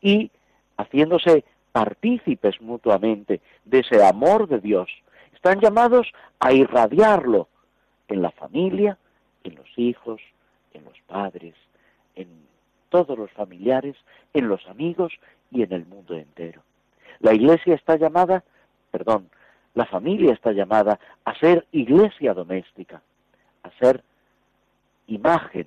[0.00, 0.30] Y
[0.76, 4.88] haciéndose partícipes mutuamente de ese amor de Dios,
[5.34, 7.48] están llamados a irradiarlo
[8.08, 8.98] en la familia,
[9.44, 10.20] en los hijos,
[10.74, 11.54] en los padres,
[12.14, 12.28] en
[12.90, 13.96] todos los familiares,
[14.34, 15.12] en los amigos
[15.52, 16.62] y en el mundo entero.
[17.20, 18.42] La iglesia está llamada,
[18.90, 19.28] perdón,
[19.74, 23.02] la familia está llamada a ser iglesia doméstica,
[23.62, 24.02] a ser
[25.06, 25.66] imagen,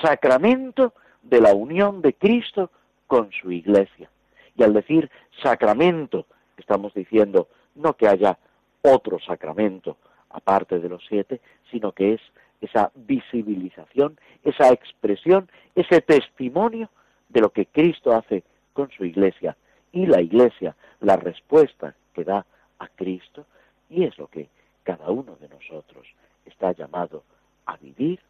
[0.00, 2.70] sacramento de la unión de Cristo
[3.06, 4.08] con su iglesia.
[4.56, 5.10] Y al decir
[5.42, 8.38] sacramento, estamos diciendo no que haya
[8.82, 9.96] otro sacramento
[10.30, 11.40] aparte de los siete,
[11.70, 12.20] sino que es
[12.60, 16.88] esa visibilización, esa expresión, ese testimonio
[17.28, 19.56] de lo que Cristo hace con su iglesia
[19.92, 22.44] y la iglesia, la respuesta que da
[22.78, 23.46] a Cristo,
[23.90, 24.48] y es lo que
[24.82, 26.06] cada uno de nosotros
[26.44, 27.22] está llamado
[27.66, 28.20] a vivir,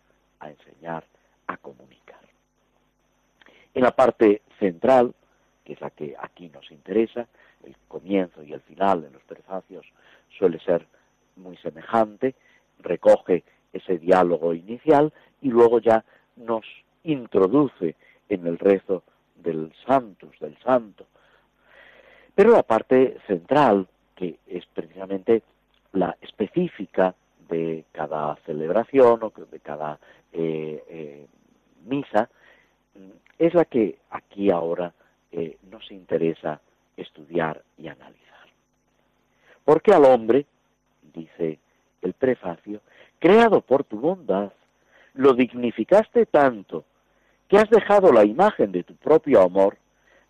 [0.40, 1.04] a enseñar,
[1.46, 2.20] a comunicar.
[3.74, 5.14] En la parte central,
[5.64, 7.26] que es la que aquí nos interesa,
[7.64, 9.86] el comienzo y el final de los prefacios
[10.36, 10.86] suele ser
[11.36, 12.34] muy semejante,
[12.80, 16.04] recoge ese diálogo inicial y luego ya
[16.36, 16.64] nos
[17.04, 17.94] introduce
[18.28, 19.02] en el rezo
[19.42, 21.06] del Santus, del Santo.
[22.34, 25.42] Pero la parte central, que es precisamente
[25.92, 27.14] la específica
[27.48, 29.98] de cada celebración o de cada
[30.32, 31.26] eh, eh,
[31.84, 32.30] misa,
[33.38, 34.92] es la que aquí ahora
[35.30, 36.60] eh, nos interesa
[36.96, 38.46] estudiar y analizar.
[39.64, 40.46] Porque al hombre,
[41.02, 41.58] dice
[42.00, 42.80] el prefacio,
[43.18, 44.52] creado por tu bondad,
[45.14, 46.84] lo dignificaste tanto
[47.52, 49.76] que has dejado la imagen de tu propio amor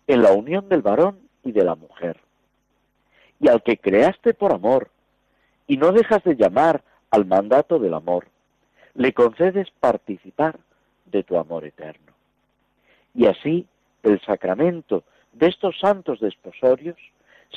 [0.07, 2.19] en la unión del varón y de la mujer.
[3.39, 4.89] Y al que creaste por amor,
[5.65, 8.27] y no dejas de llamar al mandato del amor,
[8.93, 10.59] le concedes participar
[11.05, 12.11] de tu amor eterno.
[13.15, 13.67] Y así
[14.03, 16.97] el sacramento de estos santos desposorios,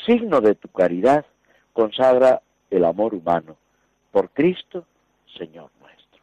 [0.07, 1.27] signo de tu caridad,
[1.73, 3.57] consagra el amor humano
[4.13, 4.87] por Cristo,
[5.37, 6.21] Señor nuestro.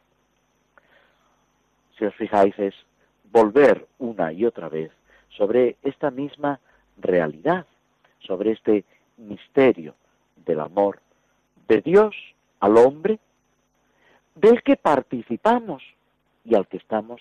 [1.98, 2.74] Si os fijáis es
[3.34, 4.92] volver una y otra vez
[5.36, 6.60] sobre esta misma
[6.96, 7.66] realidad,
[8.20, 8.84] sobre este
[9.16, 9.96] misterio
[10.46, 11.00] del amor
[11.66, 12.14] de Dios
[12.60, 13.18] al hombre,
[14.36, 15.82] del que participamos
[16.44, 17.20] y al que estamos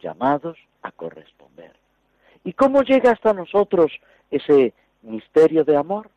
[0.00, 1.72] llamados a corresponder.
[2.42, 3.92] ¿Y cómo llega hasta nosotros
[4.30, 6.08] ese misterio de amor?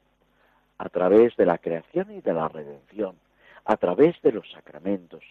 [0.77, 3.17] A través de la creación y de la redención,
[3.65, 5.23] a través de los sacramentos,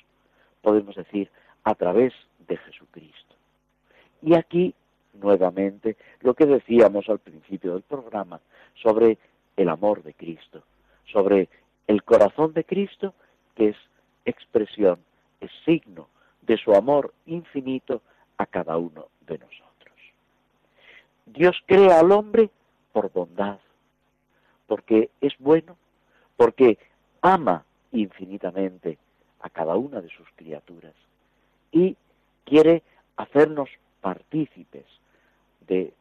[0.60, 1.30] podemos decir,
[1.64, 2.12] a través
[2.46, 3.25] de Jesucristo.
[4.22, 4.74] Y aquí,
[5.14, 8.40] nuevamente, lo que decíamos al principio del programa
[8.74, 9.18] sobre
[9.56, 10.62] el amor de Cristo,
[11.12, 11.48] sobre
[11.86, 13.14] el corazón de Cristo,
[13.54, 13.76] que es
[14.24, 14.98] expresión,
[15.40, 16.08] es signo
[16.42, 18.02] de su amor infinito
[18.38, 19.66] a cada uno de nosotros.
[21.26, 22.50] Dios crea al hombre
[22.92, 23.58] por bondad,
[24.66, 25.76] porque es bueno,
[26.36, 26.78] porque
[27.20, 28.98] ama infinitamente
[29.40, 30.94] a cada una de sus criaturas
[31.72, 31.96] y
[32.44, 32.82] quiere
[33.16, 33.68] hacernos
[34.06, 34.86] partícipes
[35.66, 35.92] de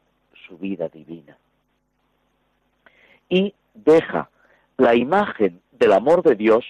[0.47, 1.37] su vida divina.
[3.29, 4.29] Y deja
[4.77, 6.65] la imagen del amor de Dios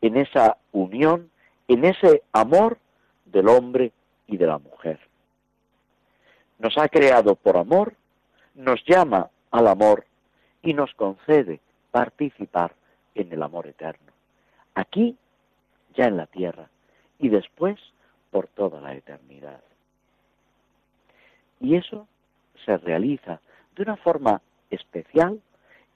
[0.00, 1.30] en esa unión,
[1.66, 2.78] en ese amor
[3.24, 3.92] del hombre
[4.26, 5.00] y de la mujer
[6.62, 7.94] nos ha creado por amor,
[8.54, 10.06] nos llama al amor
[10.62, 12.72] y nos concede participar
[13.16, 14.12] en el amor eterno.
[14.74, 15.16] Aquí,
[15.94, 16.70] ya en la tierra,
[17.18, 17.80] y después
[18.30, 19.60] por toda la eternidad.
[21.62, 22.08] Y eso
[22.64, 23.40] se realiza
[23.76, 25.40] de una forma especial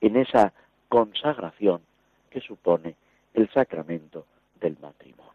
[0.00, 0.52] en esa
[0.88, 1.82] consagración
[2.30, 2.94] que supone
[3.34, 4.26] el sacramento
[4.60, 5.32] del matrimonio.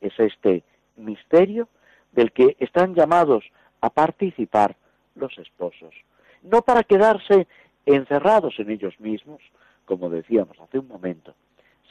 [0.00, 0.64] Es este
[0.96, 1.68] misterio
[2.12, 3.44] del que están llamados
[3.80, 4.76] a participar
[5.14, 5.94] los esposos,
[6.42, 7.46] no para quedarse
[7.86, 9.40] encerrados en ellos mismos,
[9.84, 11.34] como decíamos hace un momento,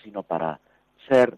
[0.04, 0.60] sino para
[1.08, 1.38] ser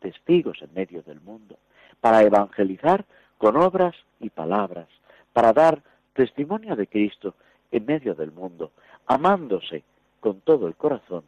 [0.00, 1.56] testigos en medio del mundo,
[2.00, 3.04] para evangelizar
[3.38, 4.88] con obras y palabras,
[5.32, 5.82] para dar
[6.14, 7.34] testimonio de Cristo
[7.70, 8.72] en medio del mundo,
[9.06, 9.82] amándose
[10.20, 11.24] con todo el corazón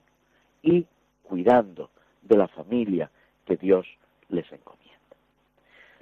[0.62, 0.87] y
[1.23, 1.90] cuidando
[2.23, 3.11] de la familia
[3.45, 3.87] que Dios
[4.29, 4.95] les encomienda.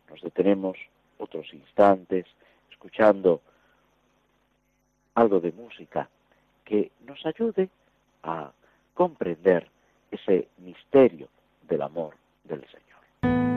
[0.08, 0.76] Nos detenemos
[1.18, 2.26] otros instantes
[2.70, 3.40] escuchando
[5.14, 6.08] algo de música
[6.64, 7.68] que nos ayude
[8.22, 8.50] a
[8.94, 9.68] comprender
[10.10, 11.28] ese misterio
[11.68, 13.51] del amor del Señor.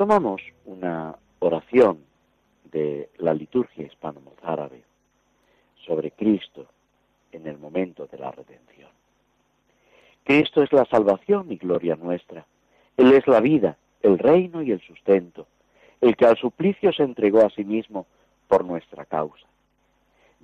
[0.00, 1.98] Tomamos una oración
[2.72, 4.82] de la liturgia hispano-mozárabe
[5.84, 6.64] sobre Cristo
[7.32, 8.88] en el momento de la redención.
[10.24, 12.46] Cristo es la salvación y gloria nuestra.
[12.96, 15.46] Él es la vida, el reino y el sustento,
[16.00, 18.06] el que al suplicio se entregó a sí mismo
[18.48, 19.46] por nuestra causa.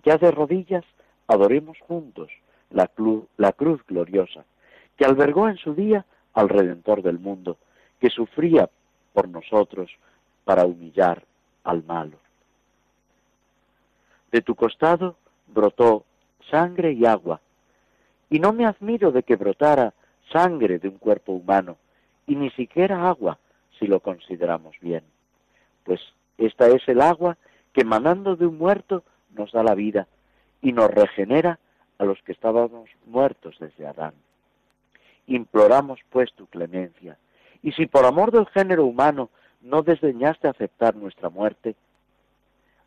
[0.04, 0.84] Ya de rodillas
[1.28, 2.28] adoremos juntos
[2.68, 2.90] la,
[3.38, 4.44] la cruz gloriosa,
[4.98, 6.04] que albergó en su día
[6.34, 7.56] al Redentor del mundo,
[7.98, 8.68] que sufría
[9.16, 9.90] por nosotros
[10.44, 11.24] para humillar
[11.64, 12.18] al malo.
[14.30, 16.04] De tu costado brotó
[16.50, 17.40] sangre y agua,
[18.28, 19.94] y no me admiro de que brotara
[20.30, 21.78] sangre de un cuerpo humano,
[22.26, 23.38] y ni siquiera agua,
[23.78, 25.02] si lo consideramos bien,
[25.82, 26.00] pues
[26.36, 27.38] esta es el agua
[27.72, 30.08] que emanando de un muerto nos da la vida
[30.60, 31.58] y nos regenera
[31.96, 34.12] a los que estábamos muertos desde Adán.
[35.26, 37.16] Imploramos pues tu clemencia,
[37.62, 39.30] y si por amor del género humano
[39.60, 41.74] no desdeñaste aceptar nuestra muerte,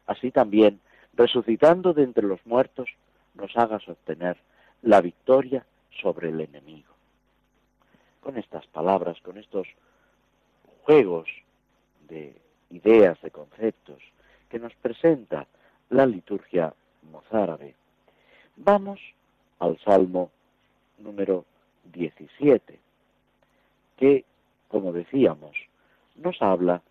[0.05, 0.79] así también,
[1.13, 2.89] resucitando de entre los muertos,
[3.35, 4.37] nos hagas obtener
[4.81, 5.65] la victoria
[6.01, 6.93] sobre el enemigo.
[8.21, 9.67] Con estas palabras, con estos
[10.83, 11.27] juegos
[12.07, 12.35] de
[12.69, 14.01] ideas, de conceptos
[14.49, 15.47] que nos presenta
[15.89, 16.73] la liturgia
[17.11, 17.75] mozárabe,
[18.55, 18.99] vamos
[19.59, 20.31] al Salmo
[20.97, 21.45] número
[21.93, 22.79] 17,
[23.97, 24.25] que,
[24.69, 25.57] como decíamos,
[26.15, 26.81] nos habla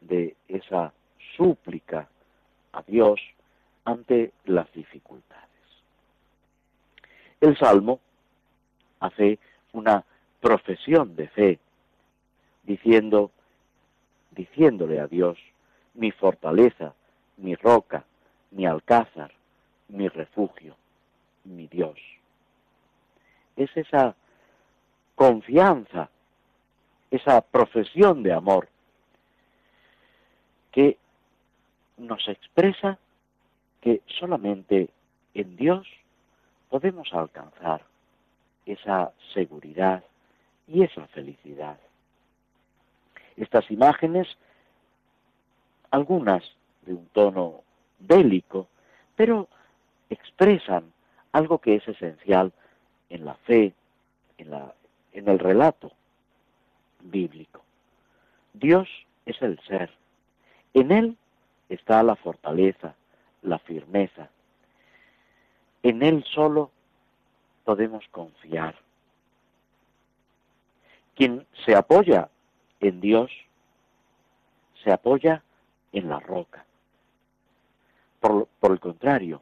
[0.00, 0.92] de esa
[1.36, 2.08] súplica
[2.72, 3.20] a Dios
[3.84, 5.44] ante las dificultades.
[7.40, 8.00] El Salmo
[9.00, 9.38] hace
[9.72, 10.04] una
[10.40, 11.58] profesión de fe,
[12.64, 13.30] diciendo,
[14.30, 15.38] diciéndole a Dios,
[15.94, 16.94] mi fortaleza,
[17.36, 18.04] mi roca,
[18.50, 19.32] mi alcázar,
[19.88, 20.76] mi refugio,
[21.44, 21.98] mi Dios.
[23.56, 24.14] Es esa
[25.14, 26.10] confianza,
[27.10, 28.68] esa profesión de amor
[30.72, 30.98] que
[31.96, 32.98] nos expresa
[33.80, 34.90] que solamente
[35.34, 35.86] en Dios
[36.68, 37.82] podemos alcanzar
[38.66, 40.02] esa seguridad
[40.66, 41.78] y esa felicidad.
[43.36, 44.26] Estas imágenes,
[45.90, 46.42] algunas
[46.82, 47.62] de un tono
[47.98, 48.68] bélico,
[49.14, 49.48] pero
[50.10, 50.92] expresan
[51.32, 52.52] algo que es esencial
[53.08, 53.72] en la fe,
[54.38, 54.74] en, la,
[55.12, 55.92] en el relato
[57.10, 57.62] bíblico.
[58.52, 58.88] Dios
[59.24, 59.90] es el ser.
[60.74, 61.16] En Él
[61.68, 62.94] está la fortaleza,
[63.42, 64.30] la firmeza.
[65.82, 66.70] En Él solo
[67.64, 68.76] podemos confiar.
[71.14, 72.28] Quien se apoya
[72.80, 73.30] en Dios,
[74.84, 75.42] se apoya
[75.92, 76.64] en la roca.
[78.20, 79.40] Por, el contrario,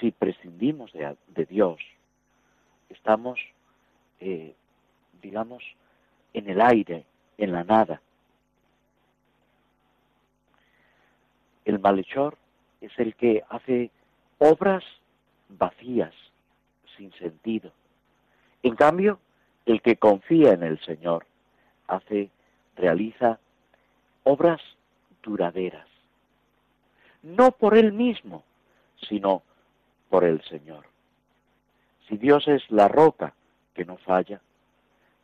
[0.00, 1.78] si prescindimos de, Dios,
[2.88, 3.38] estamos,
[4.20, 4.54] eh,
[5.20, 5.62] digamos,
[6.36, 7.06] en el aire,
[7.38, 8.02] en la nada.
[11.64, 12.36] El malhechor
[12.82, 13.90] es el que hace
[14.36, 14.84] obras
[15.48, 16.12] vacías,
[16.94, 17.72] sin sentido.
[18.62, 19.18] En cambio,
[19.64, 21.26] el que confía en el Señor
[21.86, 22.28] hace,
[22.76, 23.40] realiza
[24.24, 24.60] obras
[25.22, 25.88] duraderas.
[27.22, 28.44] No por él mismo,
[29.08, 29.42] sino
[30.10, 30.84] por el Señor.
[32.06, 33.32] Si Dios es la roca
[33.72, 34.42] que no falla,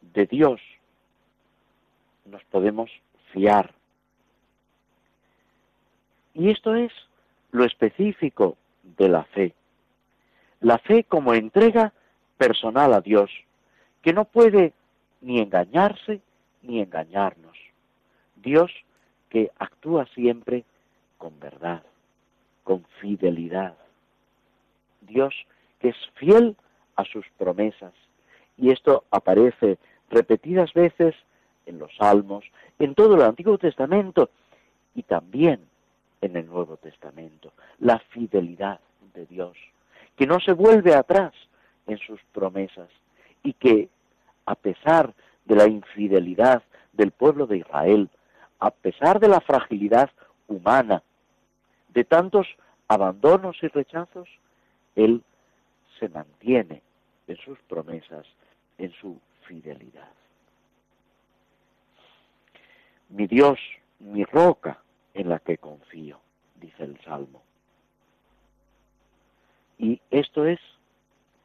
[0.01, 0.61] de Dios
[2.25, 2.91] nos podemos
[3.33, 3.73] fiar.
[6.35, 6.93] Y esto es
[7.51, 9.55] lo específico de la fe.
[10.61, 11.93] La fe como entrega
[12.39, 13.31] personal a Dios,
[14.01, 14.73] que no puede
[15.21, 16.21] ni engañarse
[16.63, 17.57] ni engañarnos.
[18.37, 18.71] Dios
[19.29, 20.65] que actúa siempre
[21.19, 21.83] con verdad,
[22.65, 23.77] con fidelidad.
[25.01, 25.35] Dios
[25.79, 26.57] que es fiel
[26.97, 27.93] a sus promesas.
[28.57, 29.79] Y esto aparece
[30.11, 31.15] repetidas veces
[31.67, 32.45] en los Salmos,
[32.79, 34.31] en todo el Antiguo Testamento
[34.95, 35.61] y también
[36.21, 37.53] en el Nuevo Testamento.
[37.79, 38.81] La fidelidad
[39.15, 39.57] de Dios,
[40.17, 41.33] que no se vuelve atrás
[41.87, 42.89] en sus promesas
[43.43, 43.89] y que
[44.47, 45.13] a pesar
[45.45, 48.09] de la infidelidad del pueblo de Israel,
[48.59, 50.11] a pesar de la fragilidad
[50.49, 51.03] humana,
[51.89, 52.47] de tantos
[52.89, 54.29] abandonos y rechazos,
[54.95, 55.23] Él
[55.99, 56.83] se mantiene
[57.27, 58.27] en sus promesas,
[58.79, 60.11] en su fidelidad.
[63.13, 63.59] Mi Dios,
[63.99, 64.83] mi roca
[65.13, 66.19] en la que confío,
[66.57, 67.43] dice el Salmo.
[69.77, 70.59] Y esto es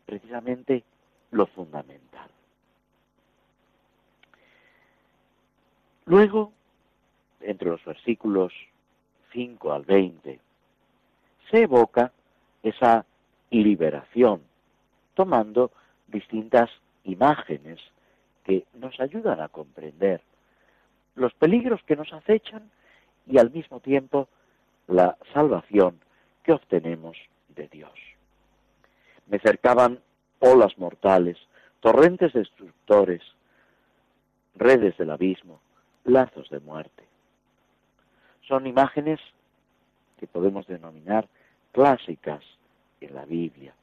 [0.05, 0.85] precisamente
[1.31, 2.29] lo fundamental.
[6.05, 6.53] Luego,
[7.41, 8.53] entre los versículos
[9.33, 10.39] 5 al 20,
[11.51, 12.13] se evoca
[12.63, 13.05] esa
[13.49, 14.41] liberación,
[15.15, 15.71] tomando
[16.07, 16.69] distintas
[17.03, 17.81] imágenes
[18.45, 20.21] que nos ayudan a comprender
[21.17, 22.69] los peligros que nos acechan
[23.25, 24.29] y al mismo tiempo
[24.87, 25.99] la salvación
[26.43, 27.17] que obtenemos
[27.49, 27.91] de Dios.
[29.25, 29.99] Me cercaban
[30.39, 31.37] olas mortales,
[31.81, 33.21] torrentes destructores,
[34.55, 35.59] redes del abismo,
[36.05, 37.03] lazos de muerte.
[38.47, 39.19] Son imágenes
[40.19, 41.27] que podemos denominar
[41.73, 42.43] clásicas
[43.01, 43.73] en la Biblia.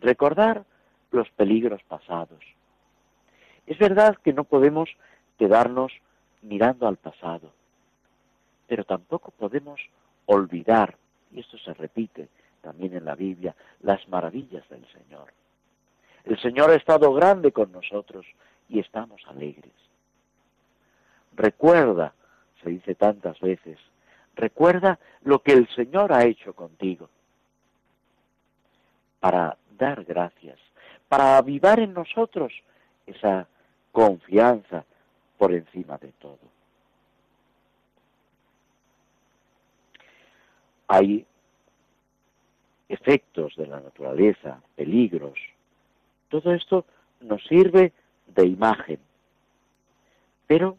[0.00, 0.64] Recordar
[1.12, 2.44] los peligros pasados.
[3.66, 4.90] Es verdad que no podemos
[5.38, 5.92] quedarnos
[6.44, 7.50] mirando al pasado,
[8.66, 9.80] pero tampoco podemos
[10.26, 10.96] olvidar,
[11.32, 12.28] y esto se repite
[12.60, 15.32] también en la Biblia, las maravillas del Señor.
[16.24, 18.26] El Señor ha estado grande con nosotros
[18.68, 19.72] y estamos alegres.
[21.36, 22.14] Recuerda,
[22.62, 23.78] se dice tantas veces,
[24.34, 27.08] recuerda lo que el Señor ha hecho contigo
[29.20, 30.58] para dar gracias,
[31.08, 32.52] para avivar en nosotros
[33.06, 33.46] esa
[33.92, 34.84] confianza
[35.44, 36.38] por encima de todo.
[40.88, 41.26] Hay
[42.88, 45.38] efectos de la naturaleza, peligros.
[46.30, 46.86] Todo esto
[47.20, 47.92] nos sirve
[48.28, 48.98] de imagen.
[50.46, 50.78] Pero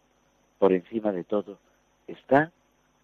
[0.58, 1.60] por encima de todo
[2.08, 2.52] está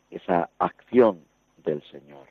[0.09, 1.23] esa acción
[1.57, 2.25] del Señor.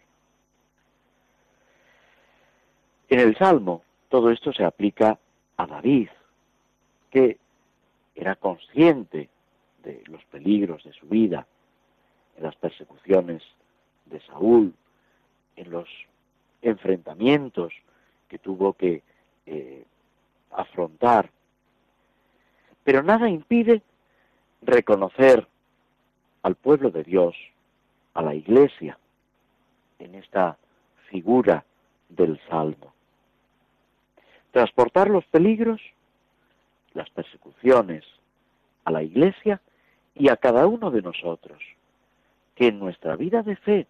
[3.09, 5.20] En el Salmo todo esto se aplica
[5.57, 6.09] a David,
[7.12, 7.39] que
[8.20, 9.30] era consciente
[9.82, 11.46] de los peligros de su vida,
[12.36, 13.42] en las persecuciones
[14.04, 14.74] de Saúl,
[15.56, 15.88] en los
[16.60, 17.72] enfrentamientos
[18.28, 19.02] que tuvo que
[19.46, 19.84] eh,
[20.50, 21.30] afrontar.
[22.84, 23.80] Pero nada impide
[24.60, 25.48] reconocer
[26.42, 27.34] al pueblo de Dios,
[28.12, 28.98] a la iglesia,
[29.98, 30.58] en esta
[31.08, 31.64] figura
[32.10, 32.92] del Salmo.
[34.50, 35.80] Transportar los peligros,
[36.95, 38.05] las persecuciones,
[38.84, 39.61] a la iglesia
[40.14, 41.62] y a cada uno de nosotros,
[42.55, 43.86] que en nuestra vida de fe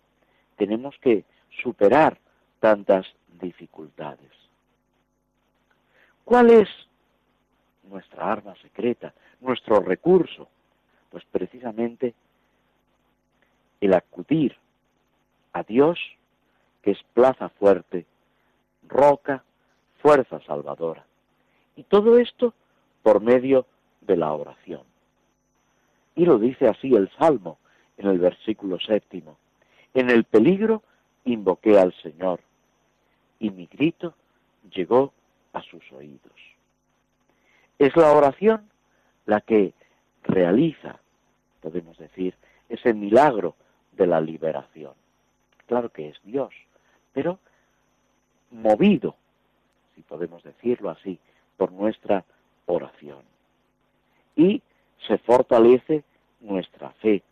[0.56, 1.24] tenemos que
[1.62, 2.18] superar
[2.60, 3.06] tantas
[3.40, 4.30] dificultades.
[6.24, 6.68] ¿Cuál es
[7.84, 10.48] nuestra arma secreta, nuestro recurso?
[11.10, 12.14] Pues precisamente
[13.80, 14.56] el acudir
[15.52, 15.98] a Dios,
[16.82, 18.06] que es plaza fuerte,
[18.86, 19.42] roca,
[20.00, 21.04] fuerza salvadora.
[21.76, 22.54] Y todo esto
[23.02, 23.66] por medio
[24.00, 24.82] de la oración.
[26.14, 27.58] Y lo dice así el Salmo
[27.96, 29.38] en el versículo séptimo.
[29.94, 30.82] En el peligro
[31.24, 32.40] invoqué al Señor
[33.38, 34.14] y mi grito
[34.70, 35.12] llegó
[35.52, 36.32] a sus oídos.
[37.78, 38.68] Es la oración
[39.26, 39.72] la que
[40.24, 40.98] realiza,
[41.60, 42.34] podemos decir,
[42.68, 43.54] ese milagro
[43.92, 44.92] de la liberación.
[45.66, 46.52] Claro que es Dios,
[47.12, 47.38] pero
[48.50, 49.16] movido,
[49.94, 51.18] si podemos decirlo así,
[51.56, 52.24] por nuestra
[52.70, 53.22] oración.
[54.36, 54.62] Y
[55.06, 56.04] se fortalece
[56.40, 57.22] nuestra fe,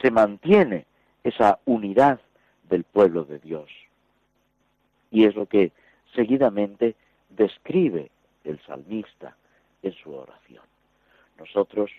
[0.00, 0.86] se mantiene
[1.24, 2.20] esa unidad
[2.68, 3.68] del pueblo de Dios.
[5.10, 5.72] Y es lo que
[6.14, 6.94] seguidamente
[7.28, 8.10] describe
[8.44, 9.36] el salmista
[9.82, 10.64] en su oración.
[11.38, 11.90] Nosotros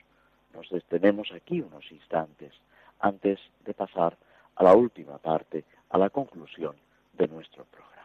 [0.54, 2.54] nos detenemos aquí unos instantes
[3.00, 4.18] antes de pasar
[4.56, 6.76] a la última parte, a la conclusión
[7.14, 8.01] de nuestro programa.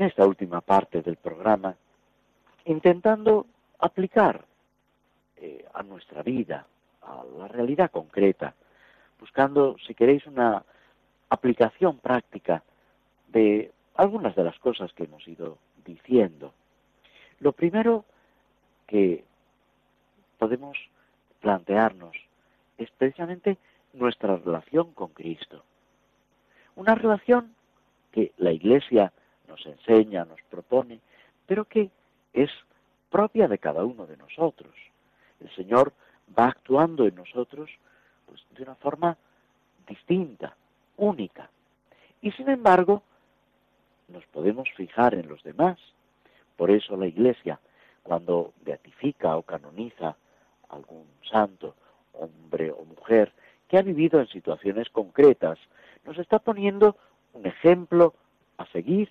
[0.00, 1.76] En esta última parte del programa
[2.64, 3.46] intentando
[3.78, 4.46] aplicar
[5.36, 6.66] eh, a nuestra vida,
[7.02, 8.54] a la realidad concreta,
[9.18, 10.64] buscando, si queréis, una
[11.28, 12.62] aplicación práctica
[13.28, 16.54] de algunas de las cosas que hemos ido diciendo.
[17.40, 18.06] Lo primero
[18.86, 19.22] que
[20.38, 20.78] podemos
[21.40, 22.16] plantearnos
[22.78, 23.58] es precisamente
[23.92, 25.62] nuestra relación con Cristo.
[26.74, 27.54] Una relación
[28.12, 29.12] que la Iglesia
[29.50, 31.00] nos enseña, nos propone,
[31.46, 31.90] pero que
[32.32, 32.50] es
[33.10, 34.72] propia de cada uno de nosotros.
[35.40, 35.92] El Señor
[36.38, 37.68] va actuando en nosotros
[38.26, 39.16] pues, de una forma
[39.88, 40.56] distinta,
[40.96, 41.50] única.
[42.22, 43.02] Y sin embargo,
[44.08, 45.78] nos podemos fijar en los demás.
[46.56, 47.58] Por eso la Iglesia,
[48.02, 50.16] cuando beatifica o canoniza
[50.68, 51.74] algún santo,
[52.12, 53.32] hombre o mujer,
[53.66, 55.58] que ha vivido en situaciones concretas,
[56.04, 56.96] nos está poniendo
[57.32, 58.14] un ejemplo
[58.58, 59.10] a seguir,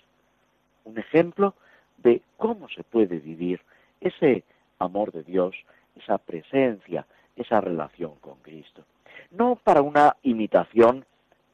[0.84, 1.54] un ejemplo
[1.98, 3.60] de cómo se puede vivir
[4.00, 4.44] ese
[4.78, 5.54] amor de Dios,
[5.96, 7.06] esa presencia,
[7.36, 8.84] esa relación con Cristo.
[9.30, 11.04] No para una imitación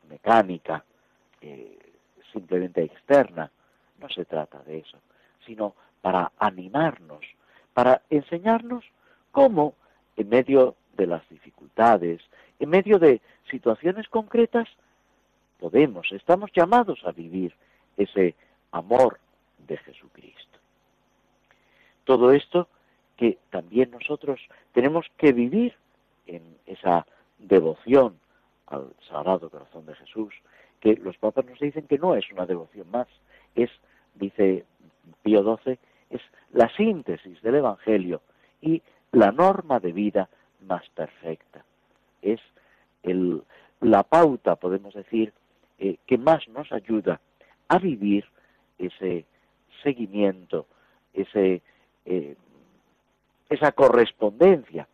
[0.09, 0.85] mecánica,
[1.41, 1.79] eh,
[2.33, 3.51] simplemente externa,
[4.01, 4.99] no se trata de eso,
[5.45, 7.25] sino para animarnos,
[7.73, 8.85] para enseñarnos
[9.33, 9.75] cómo
[10.17, 12.21] en medio de las dificultades,
[12.59, 13.21] en medio de
[13.51, 14.69] situaciones concretas,
[15.59, 17.55] podemos, estamos llamados a vivir
[17.97, 18.35] ese
[18.77, 19.19] amor
[19.67, 20.59] de Jesucristo.
[22.05, 22.69] Todo esto
[23.17, 24.41] que también nosotros
[24.73, 25.75] tenemos que vivir
[26.27, 27.07] en esa
[27.39, 28.19] devoción
[28.67, 30.35] al Sagrado Corazón de Jesús,
[30.81, 33.09] que los papas nos dicen que no es una devoción más,
[33.55, 33.71] es,
[34.15, 34.65] dice
[35.23, 35.79] Pío XII,
[36.11, 36.21] es
[36.53, 38.21] la síntesis del Evangelio
[38.61, 40.29] y la norma de vida
[40.67, 41.65] más perfecta.
[42.21, 42.41] Es
[43.81, 45.33] la pauta, podemos decir,
[45.79, 47.21] eh, que más nos ayuda
[47.69, 48.25] a vivir
[48.79, 49.25] ese
[49.83, 50.67] seguimiento,
[51.13, 51.63] ese,
[52.05, 52.37] eh,
[53.49, 54.89] esa correspondencia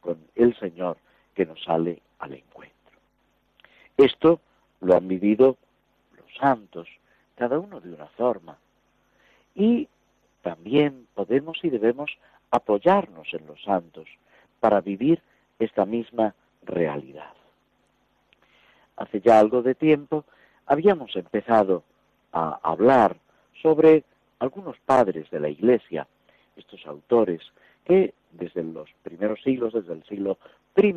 [0.00, 0.98] con el Señor
[1.34, 2.76] que nos sale al encuentro.
[3.96, 4.40] Esto
[4.80, 5.56] lo han vivido
[6.16, 6.88] los santos,
[7.34, 8.58] cada uno de una forma.
[9.54, 9.88] Y
[10.42, 12.10] también podemos y debemos
[12.50, 14.08] apoyarnos en los santos
[14.60, 15.20] para vivir
[15.58, 17.32] esta misma realidad.
[18.96, 20.24] Hace ya algo de tiempo
[20.66, 21.84] habíamos empezado
[22.32, 23.16] a hablar
[23.62, 24.04] sobre
[24.38, 26.06] algunos padres de la Iglesia,
[26.56, 27.40] estos autores
[27.84, 30.38] que desde los primeros siglos, desde el siglo
[30.76, 30.94] I,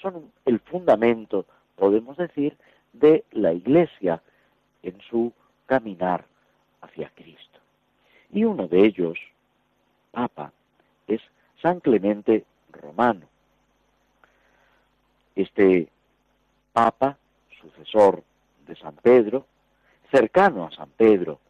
[0.00, 1.46] son el fundamento,
[1.76, 2.56] podemos decir,
[2.92, 4.22] de la Iglesia
[4.82, 5.32] en su
[5.66, 6.24] caminar
[6.80, 7.58] hacia Cristo.
[8.30, 9.18] Y uno de ellos,
[10.10, 10.52] Papa,
[11.06, 11.20] es
[11.62, 13.26] San Clemente Romano.
[15.34, 15.88] Este
[16.72, 17.16] Papa,
[17.60, 18.22] sucesor
[18.66, 19.46] de San Pedro,
[20.10, 21.40] cercano a San Pedro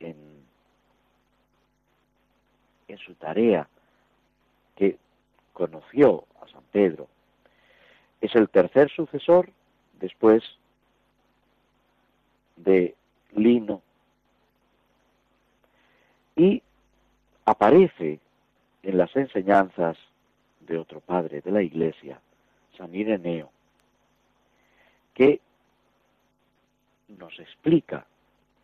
[0.00, 0.36] en,
[3.04, 3.68] su tarea
[4.74, 4.96] que
[5.52, 7.08] conoció a San Pedro,
[8.20, 9.50] es el tercer sucesor
[10.00, 10.42] después
[12.56, 12.96] de
[13.32, 13.82] Lino.
[16.34, 16.62] Y
[17.44, 18.18] aparece
[18.82, 19.96] en las enseñanzas
[20.60, 22.20] de otro padre de la iglesia,
[22.76, 23.50] San Ireneo,
[25.14, 25.40] que
[27.08, 28.06] nos explica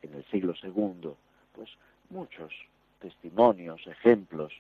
[0.02, 1.14] en el siglo II
[1.52, 1.70] pues
[2.10, 2.52] muchos
[3.00, 4.52] testimonios, ejemplos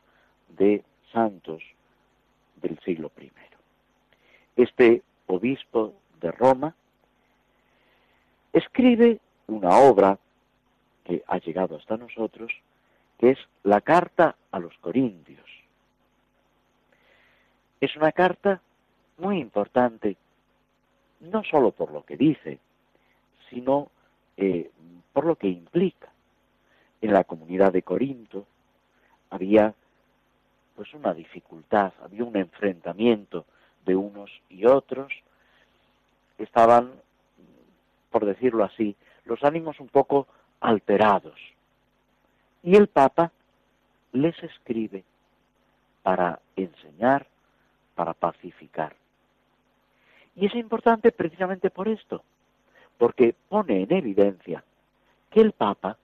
[0.48, 1.62] de santos
[2.56, 3.30] del siglo I.
[4.56, 6.74] Este obispo de Roma
[8.52, 10.18] escribe una obra
[11.04, 12.52] que ha llegado hasta nosotros,
[13.18, 15.48] que es la carta a los Corintios.
[17.80, 18.60] Es una carta
[19.18, 20.16] muy importante,
[21.20, 22.58] no sólo por lo que dice,
[23.50, 23.90] sino
[24.36, 24.70] eh,
[25.12, 26.11] por lo que implica.
[27.02, 28.46] En la comunidad de Corinto
[29.28, 29.74] había
[30.74, 33.44] pues una dificultad, había un enfrentamiento
[33.84, 35.12] de unos y otros,
[36.38, 36.92] estaban,
[38.10, 40.26] por decirlo así, los ánimos un poco
[40.60, 41.38] alterados.
[42.62, 43.32] Y el Papa
[44.12, 45.04] les escribe
[46.02, 47.26] para enseñar,
[47.94, 48.94] para pacificar.
[50.36, 52.22] Y es importante precisamente por esto,
[52.96, 54.64] porque pone en evidencia
[55.30, 55.96] que el Papa,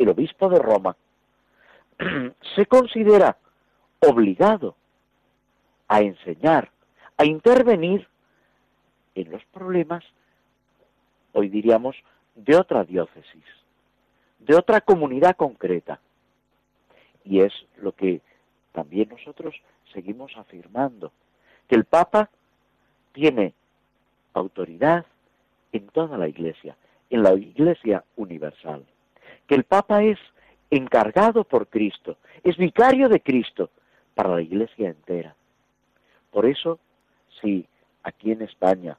[0.00, 0.96] el obispo de Roma,
[2.56, 3.36] se considera
[4.00, 4.74] obligado
[5.88, 6.70] a enseñar,
[7.18, 8.08] a intervenir
[9.14, 10.02] en los problemas,
[11.32, 11.96] hoy diríamos,
[12.34, 13.44] de otra diócesis,
[14.38, 16.00] de otra comunidad concreta.
[17.22, 18.22] Y es lo que
[18.72, 19.54] también nosotros
[19.92, 21.12] seguimos afirmando,
[21.68, 22.30] que el Papa
[23.12, 23.52] tiene
[24.32, 25.04] autoridad
[25.72, 26.74] en toda la Iglesia,
[27.10, 28.86] en la Iglesia universal,
[29.50, 30.16] que el Papa es
[30.70, 33.70] encargado por Cristo, es vicario de Cristo
[34.14, 35.34] para la Iglesia entera.
[36.30, 36.78] Por eso,
[37.40, 37.66] si
[38.04, 38.96] aquí en España,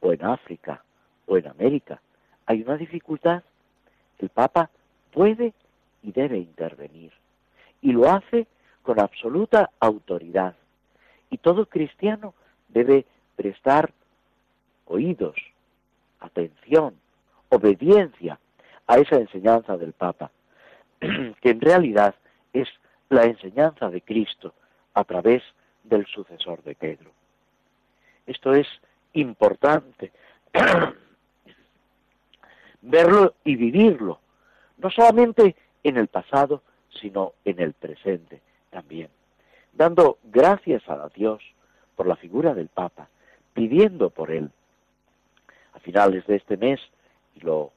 [0.00, 0.82] o en África,
[1.26, 2.02] o en América,
[2.44, 3.44] hay una dificultad,
[4.18, 4.68] el Papa
[5.12, 5.54] puede
[6.02, 7.12] y debe intervenir.
[7.80, 8.48] Y lo hace
[8.82, 10.56] con absoluta autoridad.
[11.30, 12.34] Y todo cristiano
[12.66, 13.06] debe
[13.36, 13.92] prestar
[14.86, 15.36] oídos,
[16.18, 16.96] atención,
[17.48, 18.40] obediencia
[18.88, 20.30] a esa enseñanza del Papa,
[20.98, 22.14] que en realidad
[22.52, 22.68] es
[23.10, 24.54] la enseñanza de Cristo
[24.94, 25.42] a través
[25.84, 27.10] del sucesor de Pedro.
[28.26, 28.66] Esto es
[29.12, 30.10] importante
[32.82, 34.20] verlo y vivirlo,
[34.78, 36.62] no solamente en el pasado,
[37.00, 39.08] sino en el presente también,
[39.72, 41.42] dando gracias a Dios
[41.94, 43.08] por la figura del Papa,
[43.52, 44.50] pidiendo por él.
[45.74, 46.80] A finales de este mes,
[47.34, 47.72] y lo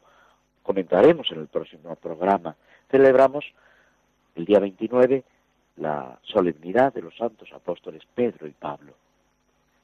[0.64, 2.56] comentaremos en el próximo programa,
[2.90, 3.46] celebramos
[4.36, 5.24] el día 29
[5.78, 8.94] la solemnidad de los santos apóstoles Pedro y Pablo.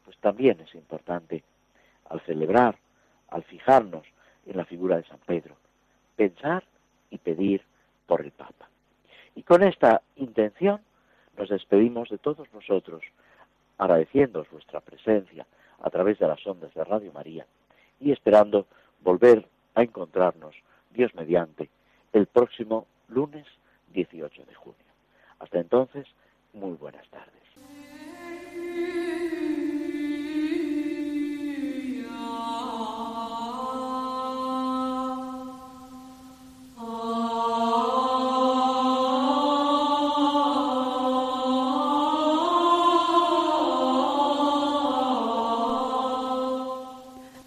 [0.06, 1.44] Pues también es importante
[2.10, 2.78] al celebrar,
[3.30, 4.06] al fijarnos
[4.46, 5.56] en la figura de San Pedro,
[6.16, 6.64] pensar
[7.10, 7.62] y pedir
[8.06, 8.70] por el Papa.
[9.36, 10.82] Y con esta intención
[11.38, 13.04] nos despedimos de todos nosotros,
[13.78, 15.46] agradeciendo vuestra presencia
[15.80, 17.46] a través de las ondas de Radio María
[18.00, 18.66] y esperando
[19.02, 20.56] volver a encontrarnos,
[20.98, 21.70] Dios mediante,
[22.12, 23.46] el próximo lunes
[23.94, 24.80] 18 de junio.
[25.40, 26.08] Hasta entonces,
[26.54, 27.47] muy buenas tardes.